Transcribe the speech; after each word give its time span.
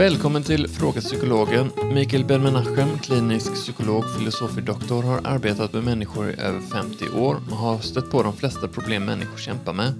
Välkommen 0.00 0.42
till 0.42 0.68
Fråga 0.68 1.00
Psykologen. 1.00 1.70
Mikael 1.92 2.24
Ben-Menachem, 2.24 2.98
klinisk 2.98 3.54
psykolog, 3.54 4.04
filosofie-doktor, 4.18 5.02
har 5.02 5.20
arbetat 5.24 5.72
med 5.72 5.84
människor 5.84 6.30
i 6.30 6.40
över 6.40 6.60
50 6.60 7.08
år 7.08 7.34
och 7.50 7.56
har 7.56 7.78
stött 7.78 8.10
på 8.10 8.22
de 8.22 8.36
flesta 8.36 8.68
problem 8.68 9.04
människor 9.04 9.38
kämpar 9.38 9.72
med. 9.72 9.92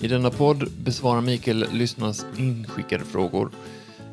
I 0.00 0.08
denna 0.08 0.30
podd 0.30 0.72
besvarar 0.84 1.20
Mikael 1.20 1.66
lyssnarnas 1.72 2.26
inskickade 2.36 3.04
frågor. 3.04 3.50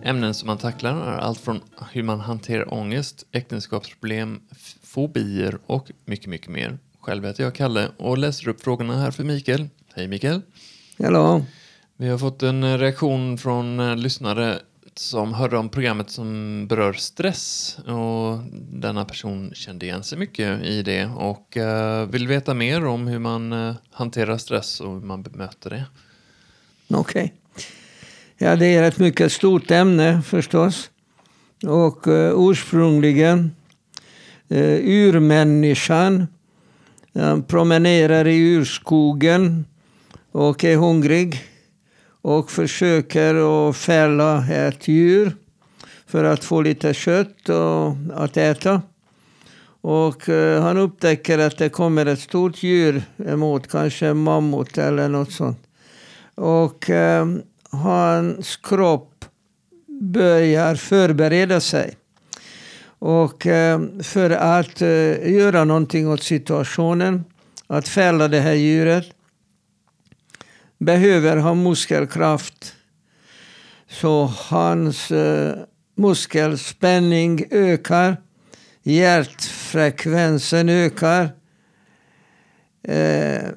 Ämnen 0.04 0.34
som 0.34 0.48
man 0.48 0.58
tacklar 0.58 0.96
är 0.96 1.18
allt 1.18 1.40
från 1.40 1.62
hur 1.92 2.04
man 2.04 2.20
hanterar 2.20 2.74
ångest, 2.74 3.26
äktenskapsproblem, 3.32 4.42
fobier 4.84 5.58
och 5.66 5.92
mycket, 6.06 6.28
mycket 6.28 6.50
mer. 6.50 6.78
Själv 7.02 7.26
heter 7.26 7.44
jag 7.44 7.56
Kalle 7.56 7.88
och 7.98 8.18
läser 8.18 8.48
upp 8.48 8.62
frågorna 8.62 9.00
här 9.00 9.12
för 9.12 9.24
Mikael. 9.24 9.70
Hej 9.96 10.08
Mikael! 10.08 10.42
Hallå! 11.00 11.46
Vi 12.00 12.10
har 12.10 12.18
fått 12.18 12.44
en 12.44 12.80
reaktion 12.80 13.38
från 13.38 13.80
eh, 13.80 13.96
lyssnare 13.96 14.60
som 15.00 15.34
hörde 15.34 15.58
om 15.58 15.70
programmet 15.70 16.10
som 16.10 16.68
berör 16.68 16.94
stress 16.94 17.78
och 17.86 18.40
denna 18.72 19.06
person 19.06 19.52
kände 19.54 19.86
igen 19.86 20.04
sig 20.04 20.18
mycket 20.18 20.64
i 20.64 20.84
det 20.84 21.06
och 21.06 21.58
eh, 21.58 22.08
vill 22.08 22.28
veta 22.28 22.54
mer 22.54 22.86
om 22.86 23.08
hur 23.08 23.20
man 23.20 23.54
eh, 23.54 23.76
hanterar 23.92 24.38
stress 24.38 24.80
och 24.80 24.94
hur 24.94 25.02
man 25.02 25.24
bemöter 25.24 25.70
det. 25.70 25.86
Okej. 26.90 27.24
Okay. 27.24 27.66
Ja, 28.38 28.56
det 28.56 28.66
är 28.66 28.84
ett 28.84 29.00
mycket 29.00 29.32
stort 29.32 29.72
ämne 29.72 30.22
förstås. 30.22 30.90
Och 31.64 32.08
eh, 32.08 32.34
ursprungligen 32.38 33.52
urmänniskan 34.50 36.28
promenerar 37.48 38.28
i 38.28 38.56
urskogen 38.56 39.66
och 40.32 40.64
är 40.64 40.78
hungrig 40.78 41.44
och 42.28 42.52
försöker 42.52 43.70
att 43.70 43.76
fälla 43.78 44.48
ett 44.52 44.88
djur 44.88 45.36
för 46.08 46.24
att 46.24 46.44
få 46.44 46.62
lite 46.62 46.94
kött 46.94 47.50
och 47.50 47.96
att 48.24 48.38
äta. 48.38 48.82
Och 49.82 50.30
eh, 50.30 50.62
han 50.62 50.78
upptäcker 50.78 51.40
att 51.40 51.58
det 51.58 51.70
kommer 51.70 52.06
ett 52.06 52.20
stort 52.20 52.64
djur 52.64 53.02
emot, 53.18 53.68
kanske 53.68 54.08
en 54.08 54.18
mammut 54.18 54.78
eller 54.78 55.10
något 55.10 55.32
sånt. 55.32 55.60
Och 56.36 56.90
eh, 56.90 57.28
hans 57.70 58.58
kropp 58.58 59.26
börjar 60.02 60.76
förbereda 60.76 61.60
sig. 61.60 61.96
Och 63.00 63.48
eh, 63.48 63.82
för 64.04 64.30
att 64.30 64.82
eh, 64.82 65.32
göra 65.32 65.64
någonting 65.64 66.08
åt 66.08 66.24
situationen, 66.24 67.24
att 67.68 67.88
fälla 67.88 68.28
det 68.28 68.40
här 68.40 68.54
djuret, 68.54 69.17
behöver 70.78 71.38
ha 71.38 71.54
muskelkraft. 71.54 72.76
Så 73.88 74.26
hans 74.26 75.12
eh, 75.12 75.56
muskelspänning 75.96 77.46
ökar. 77.52 78.18
Hjärtfrekvensen 78.84 80.70
ökar. 80.70 81.30
Eh, 82.84 83.50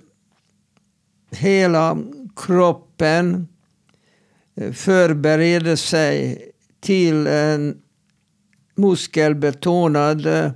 hela 1.30 1.98
kroppen 2.36 3.48
eh, 4.56 4.72
förbereder 4.72 5.76
sig 5.76 6.46
till 6.80 7.26
en 7.26 7.82
muskelbetonad 8.74 10.26
eh, 10.26 10.50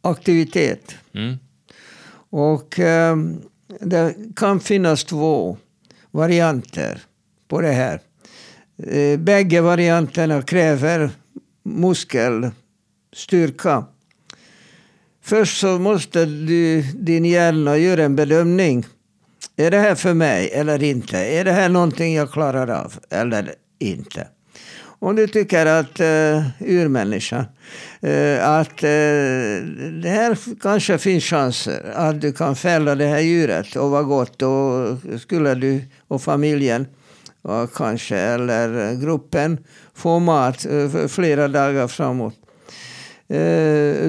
aktivitet. 0.00 0.94
Mm. 1.12 1.36
Och 2.30 2.78
eh, 2.78 3.16
det 3.80 4.14
kan 4.36 4.60
finnas 4.60 5.04
två 5.04 5.58
varianter 6.10 7.02
på 7.48 7.60
det 7.60 7.72
här. 7.72 8.00
Eh, 8.82 9.18
bägge 9.18 9.60
varianterna 9.60 10.42
kräver 10.42 11.10
muskelstyrka. 11.64 13.84
Först 15.22 15.60
så 15.60 15.78
måste 15.78 16.24
du, 16.24 16.82
din 16.82 17.24
hjärna 17.24 17.76
göra 17.76 18.04
en 18.04 18.16
bedömning. 18.16 18.86
Är 19.56 19.70
det 19.70 19.78
här 19.78 19.94
för 19.94 20.14
mig 20.14 20.50
eller 20.52 20.82
inte? 20.82 21.18
Är 21.18 21.44
det 21.44 21.52
här 21.52 21.68
någonting 21.68 22.14
jag 22.14 22.32
klarar 22.32 22.70
av 22.70 22.94
eller 23.10 23.54
inte? 23.78 24.28
Om 25.00 25.16
du 25.16 25.26
tycker 25.26 25.66
att 25.66 26.00
eh, 26.00 26.06
uh, 26.06 26.42
urmänniska, 26.60 27.46
uh, 28.04 28.10
eh, 28.10 28.48
att 28.50 28.84
uh, 28.84 29.58
det 30.02 30.08
här 30.08 30.38
kanske 30.60 30.98
finns 30.98 31.24
chanser 31.24 31.92
att 31.94 32.20
du 32.20 32.32
kan 32.32 32.56
fälla 32.56 32.94
det 32.94 33.06
här 33.06 33.20
djuret 33.20 33.76
och 33.76 33.90
vara 33.90 34.02
gott 34.02 34.38
då 34.38 34.96
skulle 35.20 35.54
du 35.54 35.80
och 36.08 36.22
familjen 36.22 36.86
och 37.42 37.74
kanske 37.74 38.16
eller 38.16 38.94
gruppen 38.94 39.58
få 39.94 40.18
mat 40.18 40.62
för 40.62 41.08
flera 41.08 41.48
dagar 41.48 41.88
framåt. 41.88 42.34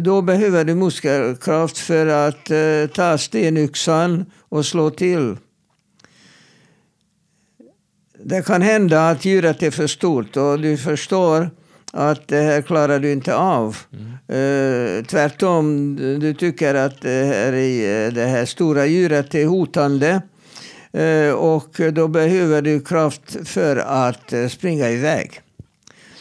Då 0.01 0.21
behöver 0.21 0.63
du 0.63 0.75
muskelkraft 0.75 1.77
för 1.77 2.07
att 2.07 2.51
ta 2.93 3.17
stenyxan 3.17 4.25
och 4.49 4.65
slå 4.65 4.89
till 4.89 5.37
det 8.29 8.45
kan 8.45 8.61
hända 8.61 9.09
att 9.09 9.25
djuret 9.25 9.63
är 9.63 9.71
för 9.71 9.87
stort 9.87 10.37
och 10.37 10.59
du 10.59 10.77
förstår 10.77 11.49
att 11.93 12.27
det 12.27 12.41
här 12.41 12.61
klarar 12.61 12.99
du 12.99 13.11
inte 13.11 13.35
av. 13.35 13.77
Mm. 13.93 14.09
Uh, 14.39 15.03
tvärtom, 15.05 15.95
du 15.95 16.33
tycker 16.33 16.75
att 16.75 17.01
det 17.01 17.25
här, 17.25 17.51
det 18.11 18.25
här 18.25 18.45
stora 18.45 18.85
djuret 18.85 19.35
är 19.35 19.45
hotande. 19.45 20.21
Uh, 20.97 21.31
och 21.31 21.81
då 21.93 22.07
behöver 22.07 22.61
du 22.61 22.79
kraft 22.79 23.37
för 23.47 23.77
att 23.77 24.33
uh, 24.33 24.47
springa 24.47 24.89
iväg. 24.89 25.41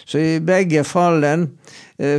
Så 0.04 0.18
i 0.18 0.40
bägge 0.40 0.84
fallen 0.84 1.58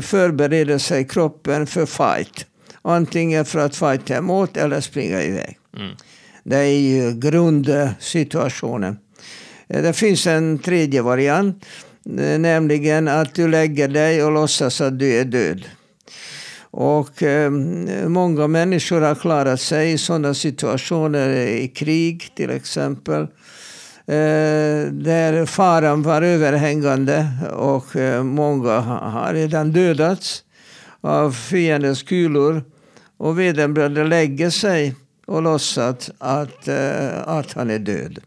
förbereder 0.02 0.78
sig 0.78 1.08
kroppen 1.08 1.68
för 1.68 1.86
fight. 1.86 2.46
Antingen 2.82 3.46
för 3.46 3.60
att 3.60 3.76
fighta 3.76 4.16
emot 4.16 4.58
eller 4.58 4.82
springa 4.82 5.24
iväg. 5.24 5.58
Mm. 5.78 5.96
Det 6.44 6.58
är 6.58 6.80
ju 6.80 7.20
grundsituationen. 7.20 8.98
Eh, 9.70 9.82
det 9.82 9.94
finns 9.94 10.28
en 10.28 10.60
tredje 10.60 11.02
variant. 11.02 11.66
Eh, 12.06 12.40
nämligen 12.40 13.08
att 13.08 13.36
du 13.36 13.48
lägger 13.48 13.88
dig 13.88 14.24
och 14.24 14.32
låtsas 14.32 14.82
att 14.82 15.00
du 15.00 15.14
är 15.14 15.26
död. 15.26 15.64
Och 16.72 17.24
eh, 17.24 17.52
många 18.08 18.48
människor 18.48 19.02
har 19.02 19.16
klarat 19.16 19.62
sig 19.62 19.92
i 19.92 19.98
sådana 19.98 20.34
situationer 20.34 21.30
eh, 21.30 21.64
i 21.64 21.68
krig 21.68 22.32
till 22.36 22.50
exempel. 22.50 23.22
Eh, 24.06 24.92
där 24.92 25.46
faran 25.46 26.02
var 26.02 26.22
överhängande 26.22 27.28
och 27.54 27.96
eh, 27.96 28.24
många 28.24 28.80
har 28.80 29.34
redan 29.34 29.72
dödats 29.72 30.44
av 31.02 31.32
fiendens 31.32 32.04
kulor. 32.04 32.64
Och 33.18 33.40
vederbörande 33.40 34.04
lägger 34.04 34.50
sig 34.50 34.96
och 35.26 35.42
låtsas 35.42 36.12
att, 36.18 36.68
att 37.26 37.54
han 37.54 37.70
är 37.70 37.80
död. 37.80 38.20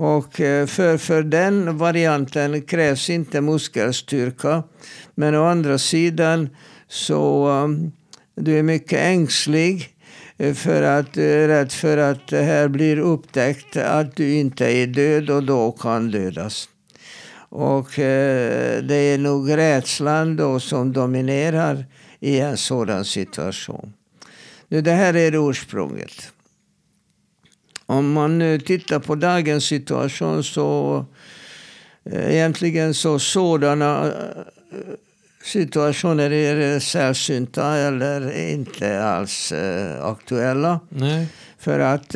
Och 0.00 0.40
eh, 0.40 0.66
för, 0.66 0.98
för 0.98 1.22
den 1.22 1.78
varianten 1.78 2.62
krävs 2.62 3.10
inte 3.10 3.40
muskelstyrka. 3.40 4.62
Men 5.14 5.34
å 5.34 5.44
andra 5.44 5.78
sidan 5.78 6.48
så 6.88 7.48
um, 7.48 7.92
du 8.34 8.58
är 8.58 8.62
mycket 8.62 8.98
ängslig 8.98 9.94
eh, 10.36 10.54
för 10.54 10.82
att 10.82 11.12
du 11.12 11.22
är 11.22 11.48
rädd 11.48 11.72
för 11.72 11.98
att 11.98 12.26
det 12.28 12.42
här 12.42 12.68
blir 12.68 12.98
upptäckt 12.98 13.76
att 13.76 14.16
du 14.16 14.34
inte 14.34 14.66
är 14.66 14.86
död 14.86 15.30
och 15.30 15.42
då 15.42 15.72
kan 15.72 16.10
dödas. 16.10 16.68
Och 17.48 17.98
eh, 17.98 18.82
det 18.82 18.94
är 18.94 19.18
nog 19.18 19.56
rädslan 19.56 20.36
då 20.36 20.60
som 20.60 20.92
dominerar 20.92 21.86
i 22.20 22.38
en 22.38 22.56
sådan 22.56 23.04
situation. 23.04 23.92
Nu, 24.68 24.80
det 24.80 24.92
här 24.92 25.16
är 25.16 25.50
ursprunget. 25.50 26.32
Om 27.90 28.12
man 28.12 28.38
nu 28.38 28.58
tittar 28.58 28.98
på 28.98 29.14
dagens 29.14 29.64
situation 29.64 30.44
så 30.44 31.04
eh, 32.04 32.34
egentligen 32.34 32.94
så 32.94 33.18
sådana 33.18 34.06
eh, 34.06 34.12
situationer 35.44 36.32
är 36.32 36.80
sällsynta 36.80 37.76
eller 37.76 38.48
inte 38.50 39.04
alls 39.04 39.52
eh, 39.52 40.04
aktuella. 40.04 40.80
Nej. 40.88 41.26
För 41.58 41.78
att 41.78 42.08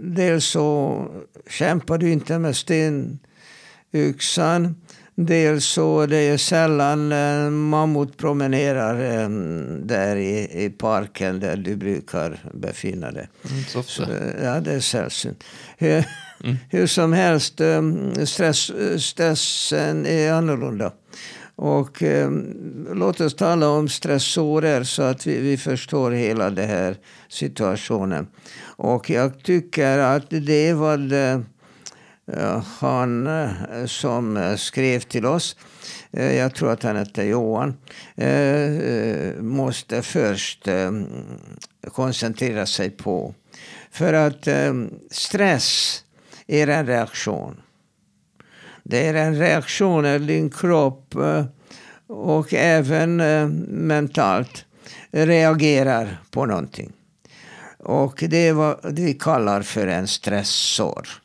dels 0.00 0.44
så 0.44 1.06
kämpar 1.50 1.98
du 1.98 2.12
inte 2.12 2.38
med 2.38 2.56
stenyxan. 2.56 4.74
Dels 5.16 5.64
så 5.64 6.06
det 6.06 6.16
är 6.16 6.36
sällan 6.36 7.12
en 7.12 7.54
mammut 7.54 8.16
promenerar 8.16 9.24
um, 9.24 9.86
där 9.86 10.16
i, 10.16 10.64
i 10.64 10.70
parken 10.70 11.40
där 11.40 11.56
du 11.56 11.76
brukar 11.76 12.38
befinna 12.54 13.10
dig. 13.10 13.28
Mm, 13.50 13.64
så, 13.64 13.82
så 13.82 14.02
ja, 14.42 14.60
det 14.60 14.72
är 14.72 14.80
sällsynt. 14.80 15.44
Hur, 15.78 16.04
mm. 16.44 16.56
hur 16.70 16.86
som 16.86 17.12
helst, 17.12 17.60
um, 17.60 18.26
stress, 18.26 18.70
stressen 18.98 20.06
är 20.06 20.32
annorlunda. 20.32 20.92
Och 21.56 22.02
um, 22.02 22.88
låt 22.94 23.20
oss 23.20 23.34
tala 23.34 23.68
om 23.68 23.88
stressorer 23.88 24.84
så 24.84 25.02
att 25.02 25.26
vi, 25.26 25.40
vi 25.40 25.56
förstår 25.56 26.10
hela 26.10 26.50
den 26.50 26.68
här 26.68 26.96
situationen. 27.28 28.26
Och 28.76 29.10
jag 29.10 29.42
tycker 29.42 29.98
att 29.98 30.30
det 30.30 30.68
är 30.68 30.74
vad 30.74 31.12
Eh, 32.26 32.62
han 32.78 33.26
eh, 33.26 33.86
som 33.86 34.36
eh, 34.36 34.56
skrev 34.56 35.00
till 35.00 35.26
oss, 35.26 35.56
jag 36.10 36.54
tror 36.54 36.70
att 36.70 36.82
han 36.82 36.96
hette 36.96 37.22
Johan, 37.22 37.76
måste 39.38 40.02
först 40.02 40.68
koncentrera 41.92 42.66
sig 42.66 42.90
på. 42.90 43.34
För 43.90 44.12
att 44.12 44.48
stress 45.10 46.02
är 46.46 46.68
en 46.68 46.86
reaktion. 46.86 47.60
Det 48.82 49.06
är 49.06 49.14
en 49.14 49.38
reaktion 49.38 50.06
i 50.06 50.18
din 50.18 50.50
kropp 50.50 51.14
och 52.06 52.54
även 52.54 53.16
mentalt 53.86 54.64
reagerar 55.10 56.20
på 56.30 56.46
någonting. 56.46 56.92
Och 57.78 58.24
det 58.28 58.48
är 58.48 58.52
vad 58.52 58.78
vi 58.82 59.14
kallar 59.14 59.62
för 59.62 59.86
en 59.86 60.08
stressår. 60.08 61.23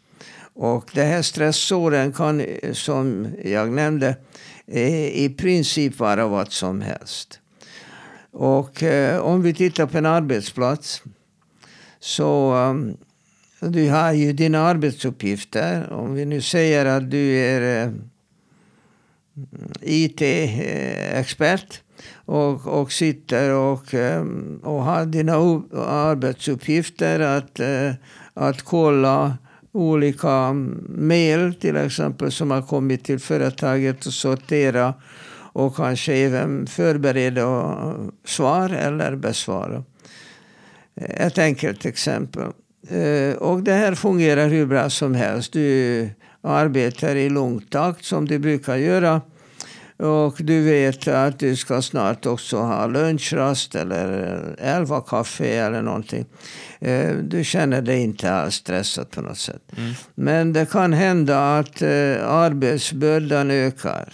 Och 0.62 0.90
de 0.94 1.04
här 1.04 1.22
stressåren 1.22 2.14
kan, 2.14 2.46
som 2.74 3.28
jag 3.44 3.72
nämnde, 3.72 4.16
eh, 4.68 5.08
i 5.08 5.36
princip 5.38 6.00
vara 6.00 6.28
vad 6.28 6.52
som 6.52 6.82
helst. 6.82 7.40
Och 8.32 8.84
eh, 8.84 9.20
om 9.20 9.42
vi 9.42 9.54
tittar 9.54 9.86
på 9.86 9.98
en 9.98 10.06
arbetsplats 10.06 11.04
så 12.00 12.54
um, 12.54 12.98
du 13.60 13.90
har 13.90 14.14
ju 14.14 14.34
dina 14.34 14.60
arbetsuppgifter. 14.60 15.94
Om 15.94 16.14
vi 16.14 16.26
nu 16.26 16.42
säger 16.42 16.86
att 16.86 17.12
du 17.12 17.36
är 17.36 17.86
eh, 17.86 17.92
IT-expert 19.82 20.62
och, 22.14 22.68
och 22.68 22.92
sitter 22.92 23.54
och, 23.54 23.94
eh, 23.94 24.26
och 24.64 24.84
har 24.84 25.06
dina 25.06 25.34
arbetsuppgifter 25.86 27.20
att, 27.20 27.60
att 28.34 28.62
kolla 28.62 29.38
olika 29.72 30.54
mejl 30.90 31.54
till 31.54 31.76
exempel 31.76 32.32
som 32.32 32.52
har 32.52 32.62
kommit 32.62 33.04
till 33.04 33.20
företaget 33.20 34.06
och 34.06 34.14
sortera 34.14 34.94
och 35.54 35.76
kanske 35.76 36.14
även 36.14 36.68
förbereda 36.68 37.76
svar 38.26 38.70
eller 38.70 39.16
besvara. 39.16 39.84
Eh, 40.96 41.26
ett 41.26 41.38
enkelt 41.38 41.86
exempel. 41.86 42.48
Eh, 42.88 43.36
och 43.38 43.64
det 43.64 43.74
här 43.74 43.96
fungerar 43.96 44.48
hur 44.48 44.66
bra 44.66 44.90
som 44.90 45.16
helst. 45.16 45.54
Du 45.54 46.10
arbetar 46.42 47.16
i 47.16 47.30
lugn 47.30 47.62
takt 47.62 48.06
som 48.06 48.28
du 48.28 48.40
brukar 48.40 48.76
göra. 48.76 49.22
Och 50.00 50.36
du 50.40 50.62
vet 50.62 51.08
att 51.08 51.40
du 51.40 51.56
ska 51.56 51.82
snart 51.82 52.26
också 52.26 52.58
ha 52.58 52.88
lunchrast 52.88 53.76
eller 53.76 54.56
elva 54.60 55.02
kaffe 55.02 55.48
eller 55.48 55.82
någonting. 55.82 56.26
Eh, 56.80 57.16
du 57.16 57.44
känner 57.44 57.82
dig 57.82 58.02
inte 58.02 58.34
alls 58.34 58.56
stressad 58.56 59.12
på 59.12 59.22
något 59.22 59.38
sätt. 59.38 59.62
Mm. 59.78 59.94
Men 60.16 60.54
det 60.54 60.72
kan 60.72 60.94
hända 60.94 61.58
att 61.58 61.82
eh, 61.82 61.90
arbetsbördan 62.30 63.52
ökar. 63.52 64.14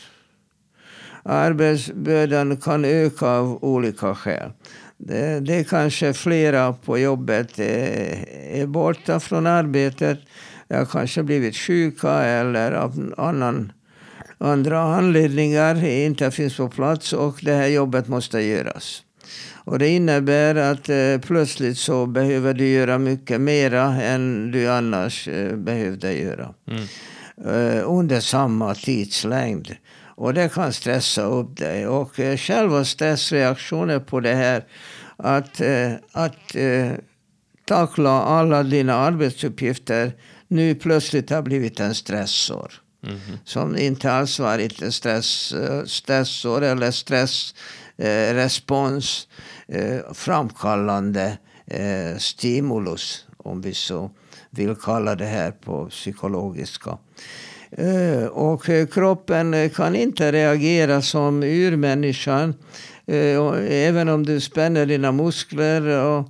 Arbetsbördan 1.24 2.58
kan 2.58 2.86
öka 2.86 3.28
av 3.28 3.64
olika 3.64 4.16
skäl. 4.16 4.52
Det, 4.98 5.40
det 5.40 5.56
är 5.56 5.64
kanske 5.64 6.14
flera 6.14 6.74
på 6.74 6.98
jobbet 6.98 7.60
är, 7.60 8.30
är 8.62 8.66
borta 8.66 9.20
från 9.20 9.48
arbetet. 9.48 10.20
De 10.68 10.76
har 10.76 10.86
kanske 10.86 11.24
blivit 11.24 11.56
sjuka 11.56 12.12
eller 12.12 12.72
av 12.72 13.14
annan 13.18 13.72
andra 14.38 14.82
anledningar 14.82 15.86
inte 15.86 16.32
finns 16.32 16.58
på 16.58 16.70
plats 16.70 17.14
och 17.14 17.40
det 17.42 17.54
här 17.54 17.68
jobbet 17.68 18.08
måste 18.08 18.42
göras. 18.42 19.04
Och 19.54 19.80
det 19.80 19.90
innebär 19.90 20.56
att 20.56 20.90
eh, 20.90 21.18
plötsligt 21.22 21.78
så 21.78 22.06
behöver 22.06 22.54
du 22.54 22.68
göra 22.68 22.98
mycket 22.98 23.42
mera 23.42 23.84
än 23.84 24.52
du 24.52 24.70
annars 24.70 25.28
eh, 25.28 25.56
behövde 25.56 26.14
göra. 26.14 26.54
Mm. 26.68 26.84
Eh, 27.46 27.90
under 27.92 28.20
samma 28.20 28.76
tidslängd. 28.76 29.76
Och 30.18 30.34
det 30.34 30.54
kan 30.54 30.74
stressa 30.74 31.24
upp 31.24 31.58
dig. 31.58 31.88
Och 31.88 32.20
eh, 32.20 32.38
själva 32.38 32.86
stressreaktionen 32.86 34.06
på 34.06 34.20
det 34.20 34.36
här 34.36 34.66
att, 35.18 35.62
eh, 35.62 35.92
att 36.12 36.56
eh, 36.56 36.92
tackla 37.66 38.22
alla 38.22 38.64
dina 38.64 38.96
arbetsuppgifter 38.96 40.12
nu 40.48 40.76
plötsligt 40.76 41.30
har 41.30 41.42
blivit 41.42 41.80
en 41.80 41.96
stressor. 41.96 42.85
Mm. 43.06 43.20
Som 43.46 43.78
inte 43.78 44.12
alls 44.12 44.40
varit 44.40 44.82
en 44.82 44.92
stress, 44.92 45.54
eh, 45.54 45.84
stressor 45.86 46.64
eller 46.64 46.92
stressrespons 46.92 49.28
eh, 49.68 49.96
eh, 49.96 50.14
framkallande 50.14 51.38
eh, 51.66 52.18
stimulus, 52.18 53.26
om 53.38 53.62
vi 53.62 53.74
så 53.74 54.12
vill 54.50 54.76
kalla 54.76 55.16
det 55.16 55.26
här 55.26 55.52
på 55.52 55.86
psykologiska. 55.86 56.98
Eh, 57.72 58.26
och 58.26 58.66
kroppen 58.94 59.70
kan 59.70 59.96
inte 59.96 60.32
reagera 60.32 61.02
som 61.02 61.44
urmänniskan. 61.44 62.54
Eh, 63.08 63.40
även 63.70 64.10
om 64.10 64.26
du 64.26 64.40
spänner 64.40 64.86
dina 64.86 65.12
muskler 65.12 65.88
och, 65.88 66.30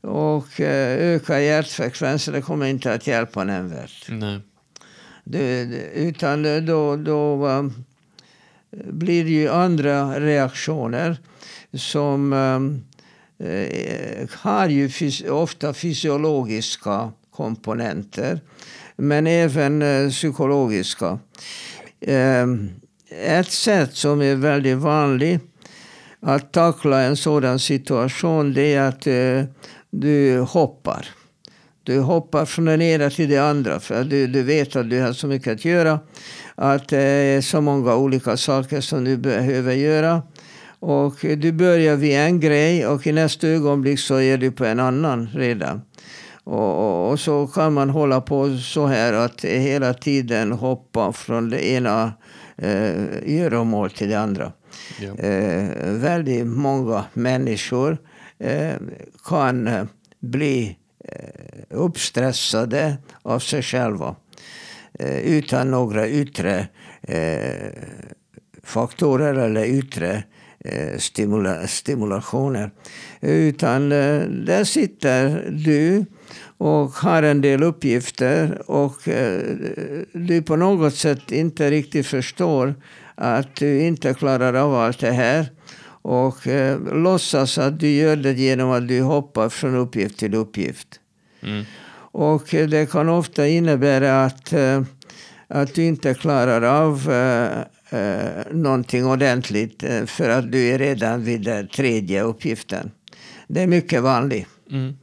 och 0.00 0.60
ökar 0.60 1.38
hjärtfrekvensen, 1.38 2.34
det 2.34 2.42
kommer 2.42 2.66
inte 2.66 2.92
att 2.92 3.06
hjälpa 3.06 3.44
nämnvärt. 3.44 4.06
Nej. 4.08 4.40
Det, 5.30 5.62
utan 5.94 6.66
då, 6.66 6.96
då 6.96 7.48
eh, 7.48 7.64
blir 8.70 9.24
det 9.24 9.30
ju 9.30 9.48
andra 9.48 10.20
reaktioner 10.20 11.16
som 11.72 12.32
eh, 12.32 13.48
eh, 13.48 14.28
har 14.32 14.68
ju 14.68 14.88
fys 14.88 15.22
ofta 15.22 15.74
fysiologiska 15.74 17.12
komponenter. 17.30 18.40
Men 18.96 19.26
även 19.26 19.82
eh, 19.82 20.10
psykologiska. 20.10 21.18
Eh, 22.00 22.46
ett 23.10 23.50
sätt 23.50 23.96
som 23.96 24.22
är 24.22 24.34
väldigt 24.34 24.78
vanligt 24.78 25.42
att 26.20 26.52
tackla 26.52 27.00
en 27.02 27.16
sådan 27.16 27.58
situation 27.58 28.54
det 28.54 28.74
är 28.74 28.88
att 28.88 29.06
eh, 29.06 29.54
du 29.90 30.40
hoppar. 30.40 31.17
Du 31.88 32.00
hoppar 32.00 32.44
från 32.44 32.64
det 32.64 32.84
ena 32.84 33.10
till 33.10 33.28
det 33.28 33.38
andra 33.38 33.80
för 33.80 34.04
du, 34.04 34.26
du 34.26 34.42
vet 34.42 34.76
att 34.76 34.90
du 34.90 35.00
har 35.00 35.12
så 35.12 35.26
mycket 35.26 35.52
att 35.52 35.64
göra. 35.64 36.00
Att 36.54 36.88
det 36.88 37.02
är 37.02 37.40
så 37.40 37.60
många 37.60 37.96
olika 37.96 38.36
saker 38.36 38.80
som 38.80 39.04
du 39.04 39.16
behöver 39.16 39.74
göra. 39.74 40.22
Och 40.78 41.14
du 41.20 41.52
börjar 41.52 41.96
vid 41.96 42.16
en 42.16 42.40
grej 42.40 42.86
och 42.86 43.06
i 43.06 43.12
nästa 43.12 43.48
ögonblick 43.48 44.00
så 44.00 44.20
är 44.20 44.38
du 44.38 44.50
på 44.50 44.64
en 44.64 44.80
annan 44.80 45.28
redan. 45.34 45.82
Och, 46.44 47.10
och, 47.10 47.20
så 47.20 47.46
kan 47.46 47.74
man 47.74 47.90
hålla 47.90 48.20
på 48.20 48.56
så 48.56 48.86
här 48.86 49.12
att 49.12 49.44
hela 49.44 49.94
tiden 49.94 50.52
hoppa 50.52 51.12
från 51.12 51.50
det 51.50 51.68
ena 51.68 52.12
eh, 52.56 52.92
göromål 53.26 53.90
till 53.90 54.08
det 54.08 54.18
andra. 54.20 54.52
Ja. 55.00 55.14
Eh, 55.14 55.68
väldigt 55.84 56.46
många 56.46 57.04
människor 57.12 57.98
eh, 58.38 58.74
kan 59.24 59.66
eh, 59.66 59.84
bli 60.20 60.77
Eh, 60.77 60.77
Eh, 61.12 61.78
uppstressade 61.78 62.96
av 63.22 63.38
sig 63.38 63.62
själva. 63.62 64.16
Eh, 64.98 65.18
utan 65.18 65.70
några 65.70 66.08
yttre 66.08 66.68
eh, 67.02 67.72
faktorer 68.62 69.34
eller 69.34 69.64
yttre 69.64 70.22
stimula 70.98 71.66
stimulationer. 71.66 72.70
Utan 73.20 73.88
där 73.88 74.64
sitter 74.64 75.50
du 75.50 76.04
och 76.58 76.90
har 76.90 77.22
en 77.22 77.40
del 77.40 77.62
uppgifter 77.62 78.70
och 78.70 78.94
du 80.12 80.42
på 80.42 80.56
något 80.56 80.94
sätt 80.94 81.32
inte 81.32 81.70
riktigt 81.70 82.06
förstår 82.06 82.74
att 83.14 83.56
du 83.56 83.80
inte 83.80 84.14
klarar 84.14 84.54
av 84.54 84.74
allt 84.74 85.00
det 85.00 85.10
här 85.10 85.46
och 86.08 86.46
eh, 86.46 86.80
låtsas 86.92 87.58
att 87.58 87.80
du 87.80 87.88
gör 87.88 88.16
det 88.16 88.32
genom 88.32 88.70
att 88.70 88.88
du 88.88 89.00
hoppar 89.00 89.48
från 89.48 89.74
uppgift 89.74 90.18
till 90.18 90.34
uppgift. 90.34 91.00
Mm. 91.42 91.64
Och 92.12 92.54
eh, 92.54 92.68
det 92.68 92.90
kan 92.90 93.08
ofta 93.08 93.48
innebära 93.48 94.24
att, 94.24 94.52
eh, 94.52 94.82
att 95.48 95.74
du 95.74 95.84
inte 95.84 96.14
klarar 96.14 96.62
av 96.62 97.10
eh, 97.10 97.58
eh, 98.00 98.46
någonting 98.52 99.06
ordentligt 99.06 99.84
för 100.06 100.28
att 100.28 100.52
du 100.52 100.68
är 100.68 100.78
redan 100.78 101.24
vid 101.24 101.44
den 101.44 101.68
tredje 101.68 102.22
uppgiften. 102.22 102.90
Det 103.48 103.62
är 103.62 103.66
mycket 103.66 104.02
vanligt. 104.02 104.48
Mm. 104.70 104.96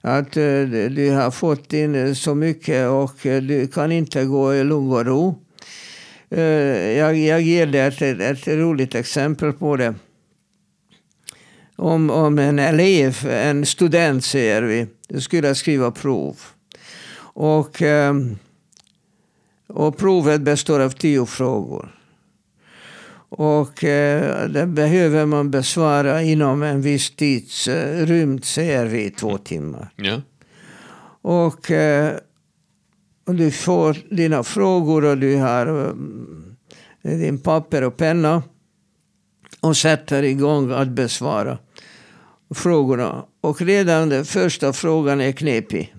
Att 0.00 0.32
du 0.32 1.10
har 1.10 1.30
fått 1.30 1.72
in 1.72 2.14
så 2.14 2.34
mycket 2.34 2.88
och 2.88 3.16
du 3.22 3.66
kan 3.66 3.92
inte 3.92 4.24
gå 4.24 4.54
i 4.54 4.64
lugn 4.64 4.92
och 4.92 5.06
ro. 5.06 5.38
Jag, 6.96 7.16
jag 7.16 7.40
ger 7.40 7.66
dig 7.66 7.80
ett, 7.80 8.02
ett 8.02 8.48
roligt 8.48 8.94
exempel 8.94 9.52
på 9.52 9.76
det 9.76 9.94
om, 11.80 12.10
om 12.10 12.38
en 12.38 12.58
elev, 12.58 13.26
en 13.26 13.66
student 13.66 14.24
säger 14.24 14.62
vi, 14.62 14.86
skulle 15.20 15.54
skriva 15.54 15.90
prov. 15.90 16.36
Och, 17.34 17.82
ehm, 17.82 18.38
och 19.66 19.98
provet 19.98 20.40
består 20.40 20.80
av 20.80 20.90
tio 20.90 21.26
frågor. 21.26 21.96
Och 23.28 23.84
eh, 23.84 24.48
det 24.48 24.66
behöver 24.66 25.26
man 25.26 25.50
besvara 25.50 26.22
inom 26.22 26.62
en 26.62 26.82
viss 26.82 27.16
tidsrymd, 27.16 28.44
säger 28.44 28.86
vi, 28.86 29.10
två 29.10 29.38
timmar. 29.38 29.90
Ja. 29.96 30.22
Och, 31.22 31.70
eh, 31.70 32.16
Och 33.26 33.34
du 33.34 33.50
får 33.50 33.96
dina 34.16 34.42
frågor 34.42 35.04
och 35.04 35.18
du 35.18 35.36
har 35.36 35.94
eh, 37.02 37.18
din 37.18 37.38
papper 37.38 37.82
och 37.82 37.96
penna. 37.96 38.42
Och 39.60 39.76
sätter 39.76 40.22
igång 40.22 40.72
att 40.72 40.88
besvara 40.88 41.58
frågorna. 42.54 43.24
Och 43.40 43.62
redan 43.62 44.08
den 44.08 44.24
första 44.24 44.72
frågan 44.72 45.20
är 45.20 45.32
knepig. 45.32 45.94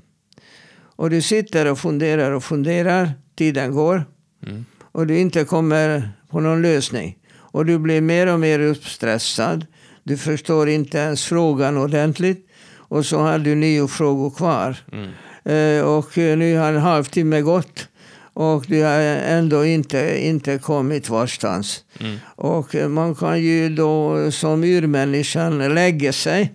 Och 0.96 1.10
du 1.10 1.22
sitter 1.22 1.72
och 1.72 1.79
funderar 1.79 2.31
och 2.31 2.43
funderar. 2.43 3.12
Tiden 3.38 3.72
går. 3.72 4.05
Mm. 4.48 4.65
Och 4.81 5.08
du 5.08 5.20
inte 5.20 5.43
kommer 5.46 6.10
på 6.29 6.39
någon 6.39 6.62
lösning. 6.62 7.17
Och 7.34 7.65
du 7.65 7.79
blir 7.79 8.01
mer 8.01 8.34
och 8.34 8.39
mer 8.39 8.60
uppstressad. 8.60 9.65
Du 10.03 10.17
förstår 10.17 10.70
inte 10.70 10.98
ens 10.98 11.25
frågan 11.25 11.77
ordentligt. 11.77 12.48
Och 12.75 13.05
så 13.05 13.20
har 13.20 13.39
du 13.39 13.55
nio 13.55 13.88
frågor 13.88 14.29
kvar. 14.29 14.77
Mm. 14.91 15.10
Eh, 15.43 15.86
och 15.86 16.17
nu 16.17 16.58
har 16.58 16.74
en 16.74 16.81
halvtimme 16.81 17.41
gått. 17.41 17.88
Och 18.34 18.66
du 18.68 18.84
har 18.84 19.00
ändå 19.00 19.66
inte, 19.66 20.26
inte 20.28 20.58
kommit 20.58 21.10
varstans. 21.10 21.84
Mm. 22.00 22.18
Och 22.26 22.76
man 22.76 23.16
kan 23.16 23.42
ju 23.42 23.70
då 23.70 24.32
som 24.32 24.64
urmänniskan 24.64 25.74
lägga 25.74 26.14
sig 26.14 26.54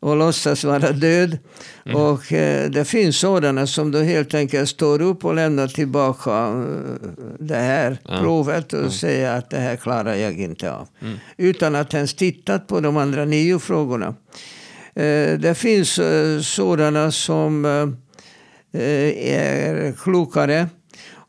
och 0.00 0.16
låtsas 0.16 0.64
vara 0.64 0.92
död. 0.92 1.38
Mm. 1.86 1.96
Och 2.00 2.32
eh, 2.32 2.70
det 2.70 2.84
finns 2.84 3.18
sådana 3.18 3.66
som 3.66 3.90
då 3.90 3.98
helt 3.98 4.34
enkelt 4.34 4.68
står 4.68 5.02
upp 5.02 5.24
och 5.24 5.34
lämnar 5.34 5.68
tillbaka 5.68 6.30
eh, 6.30 7.08
det 7.38 7.56
här 7.56 7.98
Ja. 8.08 8.18
provet 8.20 8.72
och 8.72 8.92
säger 8.92 9.38
att 9.38 9.50
det 9.50 9.58
här 9.58 9.76
klarar 9.76 10.14
jag 10.14 10.40
inte 10.40 10.72
av. 10.72 10.88
Mm. 11.02 11.18
Utan 11.36 11.74
att 11.74 11.94
ens 11.94 12.14
tittat 12.14 12.66
på 12.66 12.80
de 12.80 12.96
andra 12.96 13.24
nio 13.24 13.58
frågorna. 13.58 14.14
Eh, 14.94 15.38
det 15.38 15.56
finns 15.58 15.98
eh, 15.98 16.40
sådana 16.40 17.10
som 17.12 17.64
eh, 18.72 18.80
är 19.32 19.92
klokare 20.02 20.68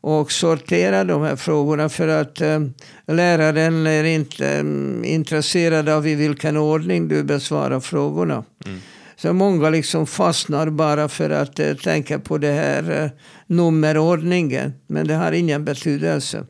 och 0.00 0.32
sorterar 0.32 1.04
de 1.04 1.22
här 1.22 1.36
frågorna 1.36 1.88
för 1.88 2.08
att 2.08 2.40
eh, 2.40 2.60
läraren 3.06 3.86
är 3.86 4.04
inte 4.04 4.48
mm, 4.48 5.04
intresserad 5.04 5.88
av 5.88 6.06
i 6.06 6.14
vilken 6.14 6.56
ordning 6.56 7.08
du 7.08 7.22
besvarar 7.22 7.80
frågorna. 7.80 8.44
Mm. 8.66 8.78
Så 9.16 9.32
många 9.32 9.70
liksom 9.70 10.06
fastnar 10.06 10.70
bara 10.70 11.08
för 11.08 11.30
att 11.30 11.58
eh, 11.58 11.74
tänka 11.74 12.18
på 12.18 12.38
det 12.38 12.52
här 12.52 13.02
eh, 13.02 13.10
nummerordningen. 13.46 14.72
Men 14.86 15.06
det 15.06 15.14
har 15.14 15.32
ingen 15.32 15.64
betydelse. 15.64 16.46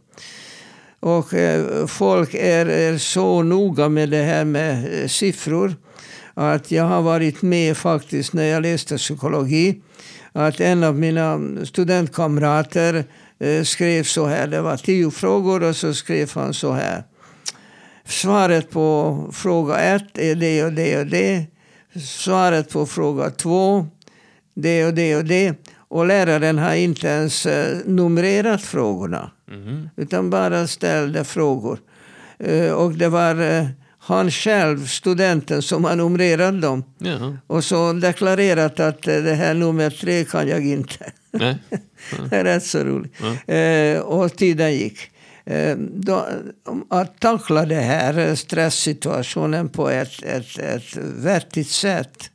Och 1.00 1.34
eh, 1.34 1.86
folk 1.86 2.34
är, 2.34 2.66
är 2.66 2.98
så 2.98 3.42
noga 3.42 3.88
med 3.88 4.08
det 4.10 4.22
här 4.22 4.44
med 4.44 5.02
eh, 5.02 5.08
siffror. 5.08 5.74
Att 6.34 6.70
jag 6.70 6.84
har 6.84 7.02
varit 7.02 7.42
med 7.42 7.76
faktiskt 7.76 8.32
när 8.32 8.44
jag 8.44 8.62
läste 8.62 8.96
psykologi. 8.96 9.80
Att 10.32 10.60
en 10.60 10.84
av 10.84 10.98
mina 10.98 11.40
studentkamrater 11.64 12.94
eh, 12.94 13.04
skrev 13.64 14.02
så 14.02 14.26
här. 14.26 14.46
Det 14.46 14.60
var 14.60 14.76
tio 14.76 15.10
frågor 15.10 15.62
och 15.62 15.76
så 15.76 15.94
skrev 15.94 16.30
han 16.34 16.54
så 16.54 16.72
här. 16.72 17.04
Svaret 18.04 18.70
på 18.70 19.18
fråga 19.32 19.78
ett 19.78 20.18
är 20.18 20.34
det 20.34 20.64
och 20.64 20.72
det 20.72 20.98
och 20.98 21.06
det. 21.06 21.46
Svaret 22.00 22.70
på 22.70 22.86
fråga 22.86 23.30
två, 23.30 23.86
det 24.54 24.86
och 24.86 24.94
det 24.94 25.16
och 25.16 25.24
det. 25.24 25.54
Och 25.88 26.06
läraren 26.06 26.58
har 26.58 26.74
inte 26.74 27.06
ens 27.08 27.46
eh, 27.46 27.78
numrerat 27.84 28.62
frågorna. 28.62 29.30
Mhm. 29.50 29.88
Utan 29.96 30.30
bara 30.30 30.66
ställde 30.66 31.24
frågor. 31.24 31.78
Eh, 32.38 32.72
och 32.72 32.92
det 32.92 33.08
var 33.08 33.40
eh, 33.40 33.66
han 33.98 34.30
själv, 34.30 34.86
studenten, 34.86 35.62
som 35.62 35.84
har 35.84 35.96
numrerat 35.96 36.62
dem. 36.62 36.84
Ja. 36.98 37.36
Och 37.46 37.64
så 37.64 37.92
deklarerat 37.92 38.80
att 38.80 39.08
eh, 39.08 39.16
det 39.16 39.34
här 39.34 39.54
nummer 39.54 39.90
tre 39.90 40.24
kan 40.24 40.48
jag 40.48 40.66
inte. 40.66 41.12
Nej. 41.38 41.56
Det 42.30 42.36
är 42.36 42.44
rätt 42.44 42.64
så 42.64 42.84
roligt. 42.84 43.12
Eh, 43.46 44.00
och 44.00 44.36
tiden 44.36 44.74
gick. 44.74 45.10
Eh, 45.44 45.76
då, 45.78 46.26
att 46.88 47.20
tackla 47.20 47.66
det 47.66 47.80
här 47.80 48.18
eh, 48.18 48.34
stresssituationen 48.34 49.68
på 49.68 49.90
ett, 49.90 50.22
ett, 50.22 50.58
ett 50.58 50.96
vettigt 50.96 51.70
sätt. 51.70 52.30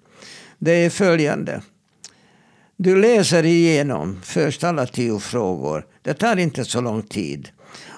Det 0.59 0.71
är 0.71 0.89
följande. 0.89 1.61
Du 2.77 3.01
läser 3.01 3.45
igenom 3.45 4.19
först 4.23 4.63
alla 4.63 4.85
tio 4.85 5.19
frågor. 5.19 5.85
Det 6.01 6.13
tar 6.13 6.37
inte 6.37 6.65
så 6.65 6.81
lång 6.81 7.01
tid. 7.01 7.49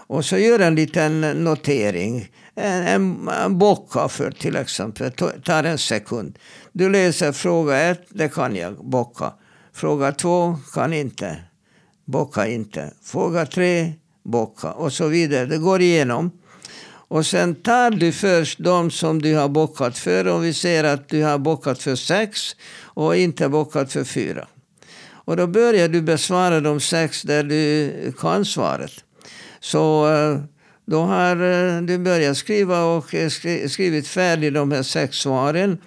Och 0.07 0.25
så 0.25 0.37
gör 0.37 0.59
en 0.59 0.75
liten 0.75 1.21
notering. 1.21 2.29
En, 2.55 2.87
en, 2.87 3.27
en 3.27 3.57
bocka 3.57 4.07
för 4.07 4.31
till 4.31 4.55
exempel. 4.55 5.11
Ta- 5.11 5.29
tar 5.29 5.63
en 5.63 5.77
sekund. 5.77 6.39
Du 6.71 6.89
läser 6.89 7.31
fråga 7.31 7.77
ett, 7.77 8.05
det 8.09 8.29
kan 8.33 8.55
jag. 8.55 8.85
Bocka. 8.85 9.33
Fråga 9.73 10.11
två, 10.11 10.57
kan 10.73 10.93
inte. 10.93 11.37
Bocka 12.05 12.47
inte. 12.47 12.93
Fråga 13.03 13.45
tre, 13.45 13.93
bocka. 14.23 14.71
Och 14.71 14.93
så 14.93 15.07
vidare. 15.07 15.45
Det 15.45 15.57
går 15.57 15.81
igenom. 15.81 16.31
Och 17.07 17.25
sen 17.25 17.55
tar 17.55 17.91
du 17.91 18.11
först 18.11 18.59
de 18.59 18.91
som 18.91 19.21
du 19.21 19.35
har 19.35 19.49
bockat 19.49 19.97
för. 19.97 20.27
Om 20.27 20.41
vi 20.41 20.53
ser 20.53 20.83
att 20.83 21.09
du 21.09 21.23
har 21.23 21.37
bockat 21.37 21.81
för 21.81 21.95
sex 21.95 22.55
och 22.83 23.15
inte 23.15 23.49
bockat 23.49 23.91
för 23.91 24.03
fyra. 24.03 24.47
Och 25.25 25.37
då 25.37 25.47
börjar 25.47 25.87
du 25.87 26.01
besvara 26.01 26.59
de 26.59 26.79
sex 26.79 27.21
där 27.21 27.43
du 27.43 28.13
kan 28.19 28.45
svaret. 28.45 28.91
Så 29.59 30.13
eh, 30.13 30.39
då 30.85 31.01
har 31.01 31.35
eh, 31.35 31.81
du 31.81 31.97
börjat 31.97 32.37
skriva 32.37 32.83
och 32.83 33.05
skrivit 33.67 34.07
färdigt 34.07 34.53
de 34.53 34.71
här 34.71 34.83
sex 34.83 35.17
svaren 35.17 35.77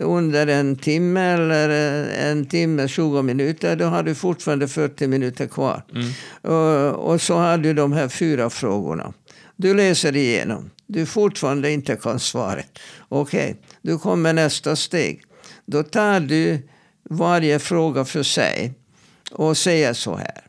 under 0.00 0.46
en 0.46 0.76
timme 0.76 1.20
eller 1.20 1.68
eh, 1.68 2.28
en 2.30 2.46
timme, 2.46 2.88
20 2.88 3.22
minuter. 3.22 3.76
Då 3.76 3.84
har 3.84 4.02
du 4.02 4.14
fortfarande 4.14 4.68
40 4.68 5.06
minuter 5.06 5.46
kvar. 5.46 5.82
Och, 6.42 7.10
och 7.12 7.20
så 7.20 7.34
har 7.34 7.58
du 7.58 7.74
de 7.74 7.92
här 7.92 8.08
fyra 8.08 8.50
frågorna. 8.50 9.12
Du 9.56 9.74
läser 9.74 10.16
igenom. 10.16 10.70
Du 10.86 11.06
fortfarande 11.06 11.70
inte 11.70 11.96
kan 11.96 12.20
svaret. 12.20 12.78
Okej, 13.08 13.56
du 13.82 13.98
kommer 13.98 14.32
nästa 14.32 14.76
steg. 14.76 15.22
Då 15.66 15.82
tar 15.82 16.20
du 16.20 16.68
varje 17.10 17.58
fråga 17.58 18.04
för 18.04 18.22
sig 18.22 18.74
och 19.32 19.56
säger 19.56 19.92
så 19.92 20.16
här. 20.16 20.42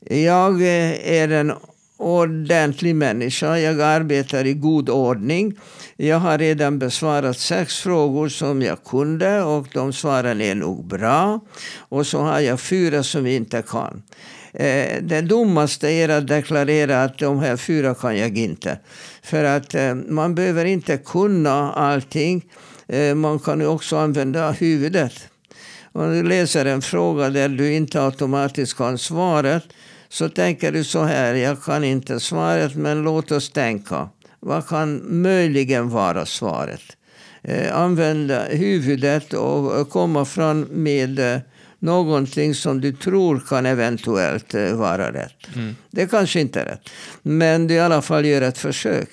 Jag 0.00 0.62
eh, 0.62 1.12
är 1.12 1.28
en 1.28 1.52
ordentlig 1.96 2.96
människa. 2.96 3.58
Jag 3.58 3.80
arbetar 3.80 4.44
i 4.44 4.54
god 4.54 4.88
ordning. 4.88 5.58
Jag 5.96 6.18
har 6.18 6.38
redan 6.38 6.78
besvarat 6.78 7.38
sex 7.38 7.78
frågor 7.78 8.28
som 8.28 8.62
jag 8.62 8.84
kunde 8.84 9.42
och 9.42 9.66
de 9.72 9.92
svaren 9.92 10.40
är 10.40 10.54
nog 10.54 10.86
bra. 10.86 11.40
Och 11.78 12.06
så 12.06 12.20
har 12.20 12.40
jag 12.40 12.60
fyra 12.60 13.02
som 13.02 13.26
jag 13.26 13.34
inte 13.34 13.62
kan. 13.62 14.02
Eh, 14.52 15.02
det 15.02 15.20
dummaste 15.20 15.88
är 15.88 16.08
att 16.08 16.26
deklarera 16.26 17.04
att 17.04 17.18
de 17.18 17.38
här 17.38 17.56
fyra 17.56 17.94
kan 17.94 18.18
jag 18.18 18.38
inte. 18.38 18.78
För 19.22 19.44
att 19.44 19.74
eh, 19.74 19.94
man 19.94 20.34
behöver 20.34 20.64
inte 20.64 20.96
kunna 20.96 21.72
allting. 21.72 22.44
Eh, 22.88 23.14
man 23.14 23.38
kan 23.38 23.60
ju 23.60 23.66
också 23.66 23.96
använda 23.96 24.50
huvudet. 24.50 25.12
Om 25.92 26.10
du 26.12 26.22
läser 26.22 26.64
en 26.64 26.82
fråga 26.82 27.30
där 27.30 27.48
du 27.48 27.72
inte 27.72 28.02
automatiskt 28.02 28.76
kan 28.76 28.98
svaret 28.98 29.64
så 30.16 30.28
tänker 30.28 30.72
du 30.72 30.84
så 30.84 31.02
här, 31.02 31.34
jag 31.34 31.62
kan 31.62 31.84
inte 31.84 32.20
svaret 32.20 32.74
men 32.74 33.02
låt 33.02 33.32
oss 33.32 33.50
tänka. 33.50 34.08
Vad 34.40 34.68
kan 34.68 35.20
möjligen 35.22 35.88
vara 35.88 36.26
svaret? 36.26 36.82
Eh, 37.42 37.76
använda 37.76 38.44
huvudet 38.44 39.32
och 39.32 39.90
komma 39.90 40.24
fram 40.24 40.60
med 40.60 41.18
eh, 41.18 41.40
någonting 41.78 42.54
som 42.54 42.80
du 42.80 42.92
tror 42.92 43.42
kan 43.48 43.66
eventuellt 43.66 44.54
eh, 44.54 44.72
vara 44.72 45.12
rätt. 45.12 45.46
Det 45.90 46.06
kanske 46.06 46.40
inte 46.40 46.60
är 46.60 46.64
rätt. 46.64 46.88
Men 47.22 47.66
du 47.66 47.74
i 47.74 47.80
alla 47.80 48.02
fall 48.02 48.26
gör 48.26 48.42
ett 48.42 48.58
försök. 48.58 49.08